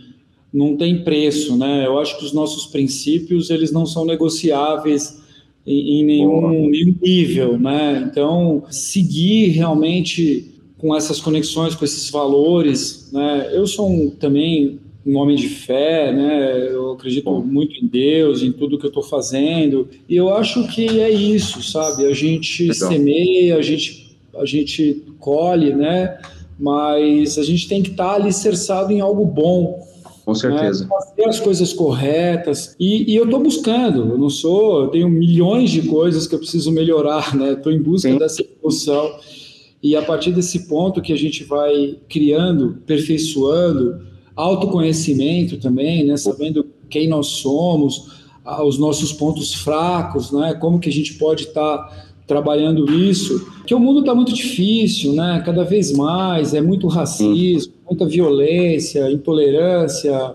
[0.52, 1.86] não tem preço, né?
[1.86, 5.20] Eu acho que os nossos princípios eles não são negociáveis
[5.66, 8.08] em, em nenhum, nenhum, nível, né?
[8.10, 13.50] Então, seguir realmente com essas conexões, com esses valores, né?
[13.52, 16.68] Eu sou um, também um homem de fé, né?
[16.70, 21.00] Eu acredito muito em Deus, em tudo que eu estou fazendo, e eu acho que
[21.00, 22.04] é isso, sabe?
[22.06, 22.88] A gente Legal.
[22.90, 26.18] semeia, a gente a gente colhe, né?
[26.58, 29.86] Mas a gente tem que estar tá alicerçado em algo bom,
[30.28, 30.84] com certeza.
[30.84, 30.90] Né?
[30.90, 32.76] Fazer as coisas corretas.
[32.78, 36.38] E, e eu estou buscando, eu não sou, eu tenho milhões de coisas que eu
[36.38, 37.52] preciso melhorar, né?
[37.52, 38.18] Estou em busca Sim.
[38.18, 39.10] dessa evolução.
[39.82, 44.02] E a partir desse ponto que a gente vai criando, aperfeiçoando,
[44.36, 46.18] autoconhecimento também, né?
[46.18, 48.18] Sabendo quem nós somos,
[48.66, 50.52] os nossos pontos fracos, né?
[50.52, 55.14] Como que a gente pode estar tá trabalhando isso, que o mundo está muito difícil,
[55.14, 55.42] né?
[55.42, 60.34] Cada vez mais é muito racismo, muita violência, intolerância,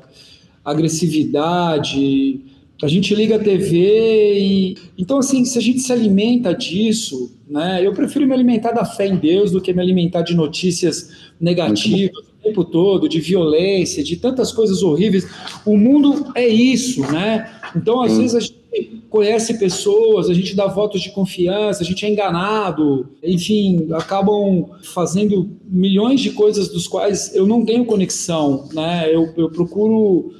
[0.63, 2.41] agressividade.
[2.81, 4.77] A gente liga a TV e.
[4.97, 7.85] Então, assim, se a gente se alimenta disso, né?
[7.85, 12.32] Eu prefiro me alimentar da fé em Deus do que me alimentar de notícias negativas
[12.43, 15.27] tempo todo, de violência, de tantas coisas horríveis.
[15.65, 17.49] O mundo é isso, né?
[17.75, 18.63] Então, às vezes, a gente
[19.09, 25.51] conhece pessoas, a gente dá votos de confiança, a gente é enganado, enfim, acabam fazendo
[25.65, 29.13] milhões de coisas dos quais eu não tenho conexão, né?
[29.13, 30.33] Eu, eu procuro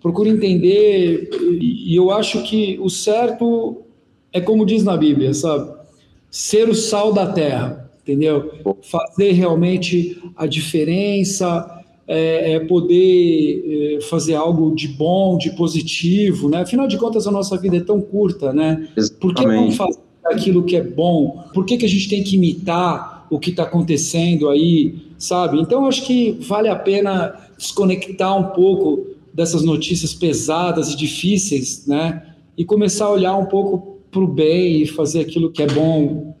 [0.00, 1.30] procuro entender
[1.60, 3.82] e eu acho que o certo
[4.32, 5.72] é como diz na Bíblia, sabe?
[6.30, 8.50] Ser o sal da terra, entendeu?
[8.82, 16.62] Fazer realmente a diferença, é, é poder é, fazer algo de bom, de positivo, né?
[16.62, 18.88] Afinal de contas, a nossa vida é tão curta, né?
[18.96, 19.20] Exatamente.
[19.20, 21.44] Por que não fazer aquilo que é bom?
[21.54, 25.60] Por que, que a gente tem que imitar o que está acontecendo aí, sabe?
[25.60, 32.34] Então, acho que vale a pena desconectar um pouco dessas notícias pesadas e difíceis, né?
[32.58, 36.36] E começar a olhar um pouco para o bem e fazer aquilo que é bom,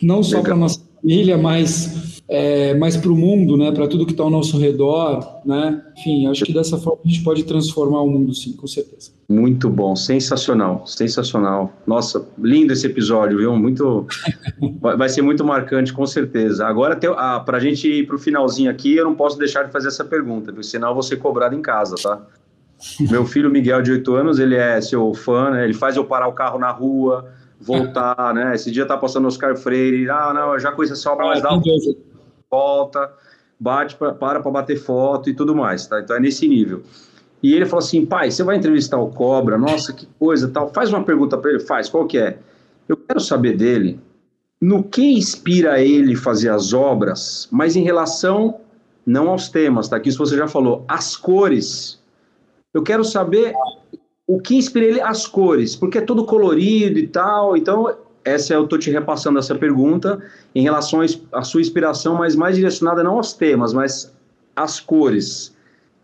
[0.00, 4.12] não só para nossa família, mas é, mas para o mundo, né, para tudo que
[4.12, 5.82] está ao nosso redor, né?
[5.98, 9.10] Enfim, acho que dessa forma a gente pode transformar o mundo, sim, com certeza.
[9.28, 11.72] Muito bom, sensacional, sensacional.
[11.84, 13.56] Nossa, lindo esse episódio, viu?
[13.56, 14.06] Muito,
[14.80, 16.64] vai ser muito marcante, com certeza.
[16.68, 19.72] Agora, ah, para a gente ir para o finalzinho aqui, eu não posso deixar de
[19.72, 22.24] fazer essa pergunta, porque senão eu vou ser cobrado em casa, tá?
[23.10, 25.64] Meu filho Miguel, de 8 anos, ele é seu fã, né?
[25.64, 27.28] Ele faz eu parar o carro na rua,
[27.60, 28.54] voltar, né?
[28.54, 31.60] Esse dia tá passando Oscar Freire, ah, não, já conheço essa obra, mas dá um
[32.50, 33.12] volta,
[33.58, 36.00] bate pra, para para bater foto e tudo mais, tá?
[36.00, 36.82] Então é nesse nível.
[37.42, 39.56] E ele falou assim, pai, você vai entrevistar o Cobra?
[39.56, 40.72] Nossa, que coisa, tal.
[40.72, 41.88] Faz uma pergunta para ele, faz.
[41.88, 42.38] Qual que é?
[42.88, 43.98] Eu quero saber dele
[44.60, 48.60] no que inspira ele fazer as obras, mas em relação
[49.06, 49.98] não aos temas, tá?
[49.98, 51.98] Que isso você já falou, as cores.
[52.74, 53.54] Eu quero saber
[54.30, 57.56] o que inspira ele as cores, porque é todo colorido e tal.
[57.56, 57.92] Então
[58.24, 60.22] essa eu estou te repassando essa pergunta
[60.54, 61.00] em relação
[61.32, 64.14] à sua inspiração, mas mais direcionada não aos temas, mas
[64.54, 65.52] às cores.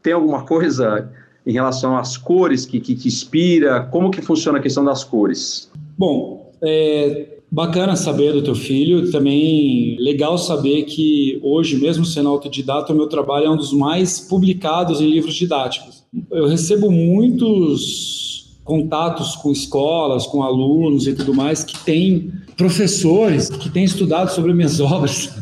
[0.03, 1.09] Tem alguma coisa
[1.47, 3.85] em relação às cores que, que te inspira?
[3.93, 5.71] Como que funciona a questão das cores?
[5.97, 12.93] Bom, é bacana saber do teu filho, também legal saber que hoje, mesmo sendo autodidata,
[12.93, 16.05] o meu trabalho é um dos mais publicados em livros didáticos.
[16.31, 23.71] Eu recebo muitos contatos com escolas, com alunos e tudo mais, que têm professores que
[23.71, 25.33] têm estudado sobre minhas obras.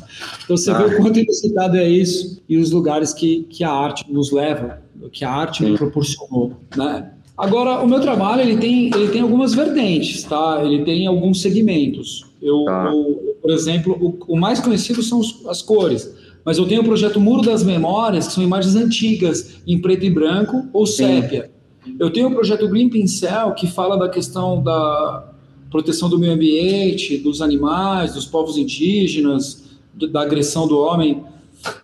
[0.45, 0.79] Então você ah.
[0.79, 4.83] vê o quanto inusitado é isso e os lugares que, que a arte nos leva,
[5.11, 7.14] que a arte me proporcionou, né?
[7.37, 10.61] Agora, o meu trabalho ele tem, ele tem algumas vertentes, tá?
[10.65, 12.25] Ele tem alguns segmentos.
[12.41, 12.91] Eu, tá.
[12.93, 16.15] eu por exemplo, o, o, mais conhecido são os, as cores.
[16.45, 20.11] Mas eu tenho o projeto Muro das Memórias, que são imagens antigas, em preto e
[20.11, 21.51] branco ou sépia.
[21.99, 25.33] Eu tenho o projeto Green Pincel, que fala da questão da
[25.71, 29.65] proteção do meio ambiente, dos animais, dos povos indígenas,
[30.13, 31.23] da agressão do homem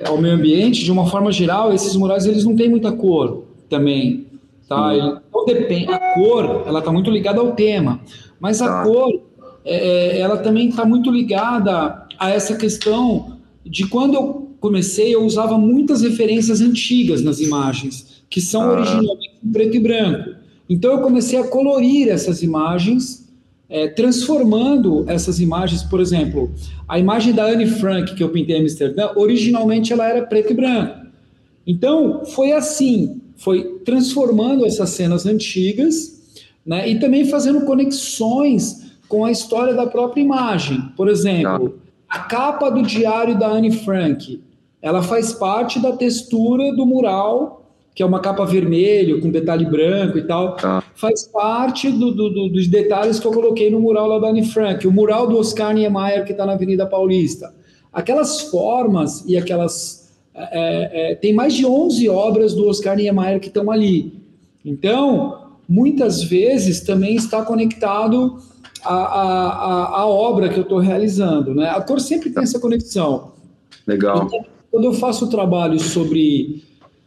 [0.05, 0.84] ao meio ambiente.
[0.84, 4.26] De uma forma geral, esses murais eles não têm muita cor também.
[4.68, 4.94] Tá?
[4.94, 8.01] Então, depende, a cor ela está muito ligada ao tema,
[8.38, 8.82] mas a tá.
[8.84, 9.22] cor
[9.64, 15.24] é, é ela também está muito ligada a essa questão de quando eu comecei, eu
[15.24, 18.72] usava muitas referências antigas nas imagens, que são ah.
[18.72, 20.30] originalmente em preto e branco.
[20.68, 23.28] Então eu comecei a colorir essas imagens,
[23.68, 26.53] é, transformando essas imagens, por exemplo,
[26.86, 30.55] a imagem da Anne Frank que eu pintei em Amsterdã, originalmente ela era preto e
[30.55, 31.07] branco.
[31.66, 36.20] Então foi assim, foi transformando essas cenas antigas,
[36.64, 40.78] né, e também fazendo conexões com a história da própria imagem.
[40.95, 44.43] Por exemplo, a capa do diário da Anne Frank,
[44.82, 47.64] ela faz parte da textura do mural,
[47.95, 50.57] que é uma capa vermelha com detalhe branco e tal.
[50.62, 50.82] Ah.
[50.95, 54.45] Faz parte do, do, do, dos detalhes que eu coloquei no mural lá da Anne
[54.45, 57.55] Frank, o mural do Oscar Niemeyer que está na Avenida Paulista.
[57.93, 59.99] Aquelas formas e aquelas.
[60.35, 64.12] É, é, tem mais de 11 obras do Oscar Niemeyer que estão ali.
[64.64, 68.39] Então, muitas vezes também está conectado
[68.85, 71.55] à, à, à obra que eu estou realizando.
[71.55, 71.68] Né?
[71.68, 73.33] A cor sempre tem essa conexão.
[73.87, 74.26] Legal.
[74.26, 76.62] Então, quando eu faço trabalho sobre,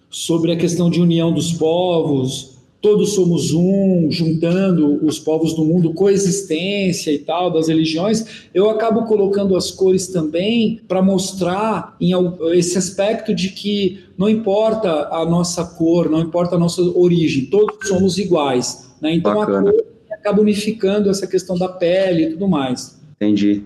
[0.10, 2.53] sobre a questão de união dos povos,
[2.84, 9.06] todos somos um, juntando os povos do mundo, coexistência e tal, das religiões, eu acabo
[9.06, 12.12] colocando as cores também para mostrar em
[12.52, 17.88] esse aspecto de que não importa a nossa cor, não importa a nossa origem, todos
[17.88, 18.94] somos iguais.
[19.02, 19.16] Né?
[19.16, 19.70] Então Bacana.
[19.70, 23.02] a cor acaba unificando essa questão da pele e tudo mais.
[23.16, 23.64] Entendi.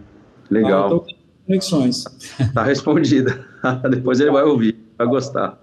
[0.47, 0.83] Legal.
[0.83, 1.05] Ah, então,
[1.47, 2.03] conexões.
[2.53, 3.43] Tá respondida.
[3.89, 5.59] Depois ele vai ouvir, vai gostar.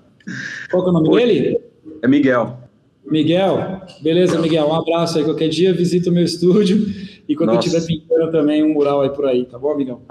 [0.73, 1.61] Qual é o nome dele?
[2.03, 2.64] É Miguel.
[3.07, 4.67] Miguel, beleza, Miguel?
[4.67, 5.25] Um abraço aí.
[5.25, 6.87] Qualquer dia visita o meu estúdio
[7.29, 7.69] e quando Nossa.
[7.69, 10.03] eu estiver pintando também um mural aí por aí, tá bom, Miguel?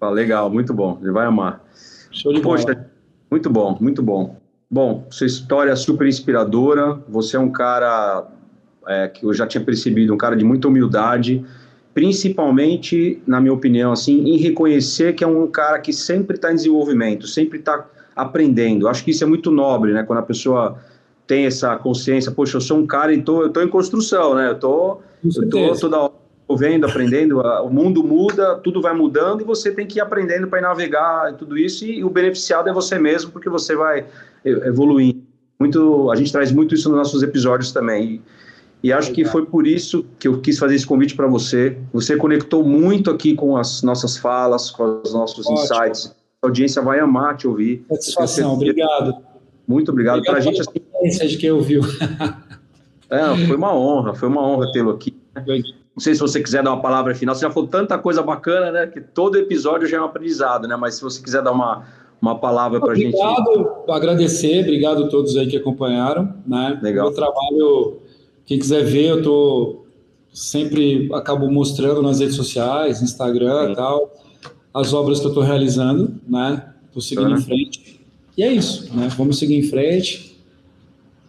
[0.00, 0.98] Ah, legal, muito bom.
[1.02, 1.64] Ele vai amar.
[2.10, 2.56] Show de bola.
[2.56, 2.90] Poxa,
[3.30, 4.36] muito bom, muito bom.
[4.70, 6.98] Bom, sua história é super inspiradora.
[7.08, 8.26] Você é um cara
[8.86, 11.44] é, que eu já tinha percebido, um cara de muita humildade,
[11.92, 16.56] principalmente, na minha opinião, assim, em reconhecer que é um cara que sempre está em
[16.56, 18.88] desenvolvimento, sempre está aprendendo.
[18.88, 20.02] Acho que isso é muito nobre, né?
[20.02, 20.78] Quando a pessoa
[21.26, 24.50] tem essa consciência, poxa, eu sou um cara e tô, eu tô em construção, né?
[24.50, 26.12] Eu tô, eu tô toda hora
[26.56, 30.60] vendo, aprendendo, o mundo muda, tudo vai mudando e você tem que ir aprendendo para
[30.60, 34.06] navegar e tudo isso e o beneficiado é você mesmo porque você vai
[34.44, 35.26] evoluindo.
[35.58, 38.22] Muito, a gente traz muito isso nos nossos episódios também.
[38.82, 41.76] E, e acho que foi por isso que eu quis fazer esse convite para você.
[41.92, 45.64] Você conectou muito aqui com as nossas falas, com os nossos Ótimo.
[45.64, 46.14] insights.
[46.42, 47.84] A audiência vai amar te ouvir.
[47.88, 49.16] Satisfação, obrigado.
[49.66, 50.22] Muito obrigado.
[50.22, 50.60] Para a gente.
[50.60, 51.82] Assim, de quem ouviu.
[53.10, 55.14] é, foi uma honra, foi uma honra tê-lo aqui.
[55.96, 57.34] Não sei se você quiser dar uma palavra final.
[57.34, 58.86] Você já falou tanta coisa bacana, né?
[58.86, 60.76] Que todo episódio já é um aprendizado, né?
[60.76, 61.84] Mas se você quiser dar uma,
[62.20, 63.16] uma palavra para a gente.
[63.16, 66.78] Obrigado, agradecer, obrigado a todos aí que acompanharam, né?
[66.82, 67.06] Legal.
[67.06, 67.98] Meu trabalho,
[68.44, 69.86] quem quiser ver, eu tô
[70.32, 74.12] sempre acabo mostrando nas redes sociais, Instagram e tal,
[74.74, 76.74] as obras que eu estou realizando, né?
[76.88, 77.36] Estou seguindo uhum.
[77.36, 78.00] em frente.
[78.36, 79.08] E é isso, né?
[79.16, 80.35] Vamos seguir em frente.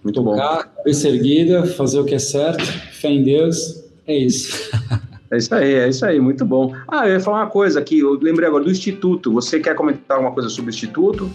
[0.08, 0.38] Muito bom.
[0.38, 3.84] cabeça erguida, fazer o que é certo, fé em Deus.
[4.08, 4.70] É isso.
[5.30, 6.74] É isso aí, é isso aí, muito bom.
[6.88, 9.30] Ah, eu ia falar uma coisa aqui, eu lembrei agora do Instituto.
[9.34, 11.30] Você quer comentar alguma coisa sobre o Instituto?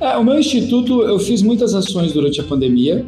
[0.00, 3.04] É, o meu Instituto, eu fiz muitas ações durante a pandemia.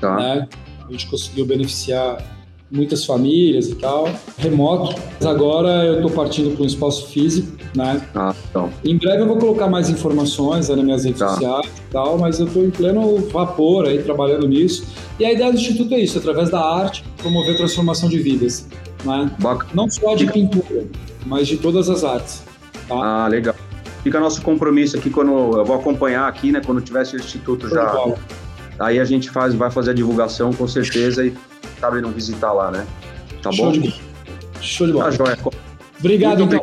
[0.00, 0.14] Tá.
[0.14, 0.48] Né?
[0.88, 2.24] A gente conseguiu beneficiar
[2.70, 4.94] muitas famílias e tal, remoto.
[5.18, 8.00] Mas agora eu estou partindo para um espaço físico, né?
[8.14, 8.70] Ah, então.
[8.82, 11.28] Em breve eu vou colocar mais informações nas minhas redes tá.
[11.28, 14.86] sociais e tal, mas eu estou em pleno vapor aí trabalhando nisso.
[15.20, 18.66] E a ideia do Instituto é isso, através da arte, promover transformação de vidas.
[19.04, 19.30] Né?
[19.74, 20.86] Não só de pintura,
[21.26, 22.42] mas de todas as artes.
[22.88, 22.94] Tá?
[22.94, 23.54] Ah, legal.
[24.02, 26.62] Fica nosso compromisso aqui quando eu vou acompanhar aqui, né?
[26.64, 27.92] Quando tiver esse instituto já.
[28.78, 31.34] Aí a gente faz, vai fazer a divulgação com certeza e
[31.80, 32.86] sabe não visitar lá, né?
[33.42, 33.72] Tá Show bom?
[33.72, 33.94] De...
[34.60, 35.04] Show de bola.
[35.06, 35.38] Tá joia.
[35.98, 36.60] Obrigado, então.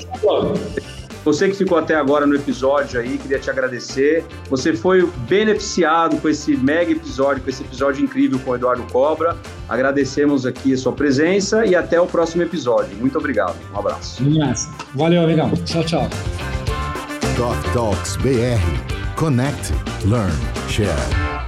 [1.23, 4.25] Você que ficou até agora no episódio aí, queria te agradecer.
[4.49, 9.37] Você foi beneficiado com esse mega episódio, com esse episódio incrível com o Eduardo Cobra.
[9.69, 12.95] Agradecemos aqui a sua presença e até o próximo episódio.
[12.97, 13.55] Muito obrigado.
[13.73, 14.23] Um abraço.
[14.93, 15.51] Valeu, amigão.
[15.65, 16.09] Tchau, tchau.
[17.37, 18.59] Talk Talks BR.
[19.15, 19.71] Connect,
[20.05, 20.33] Learn,
[20.67, 21.42] Share.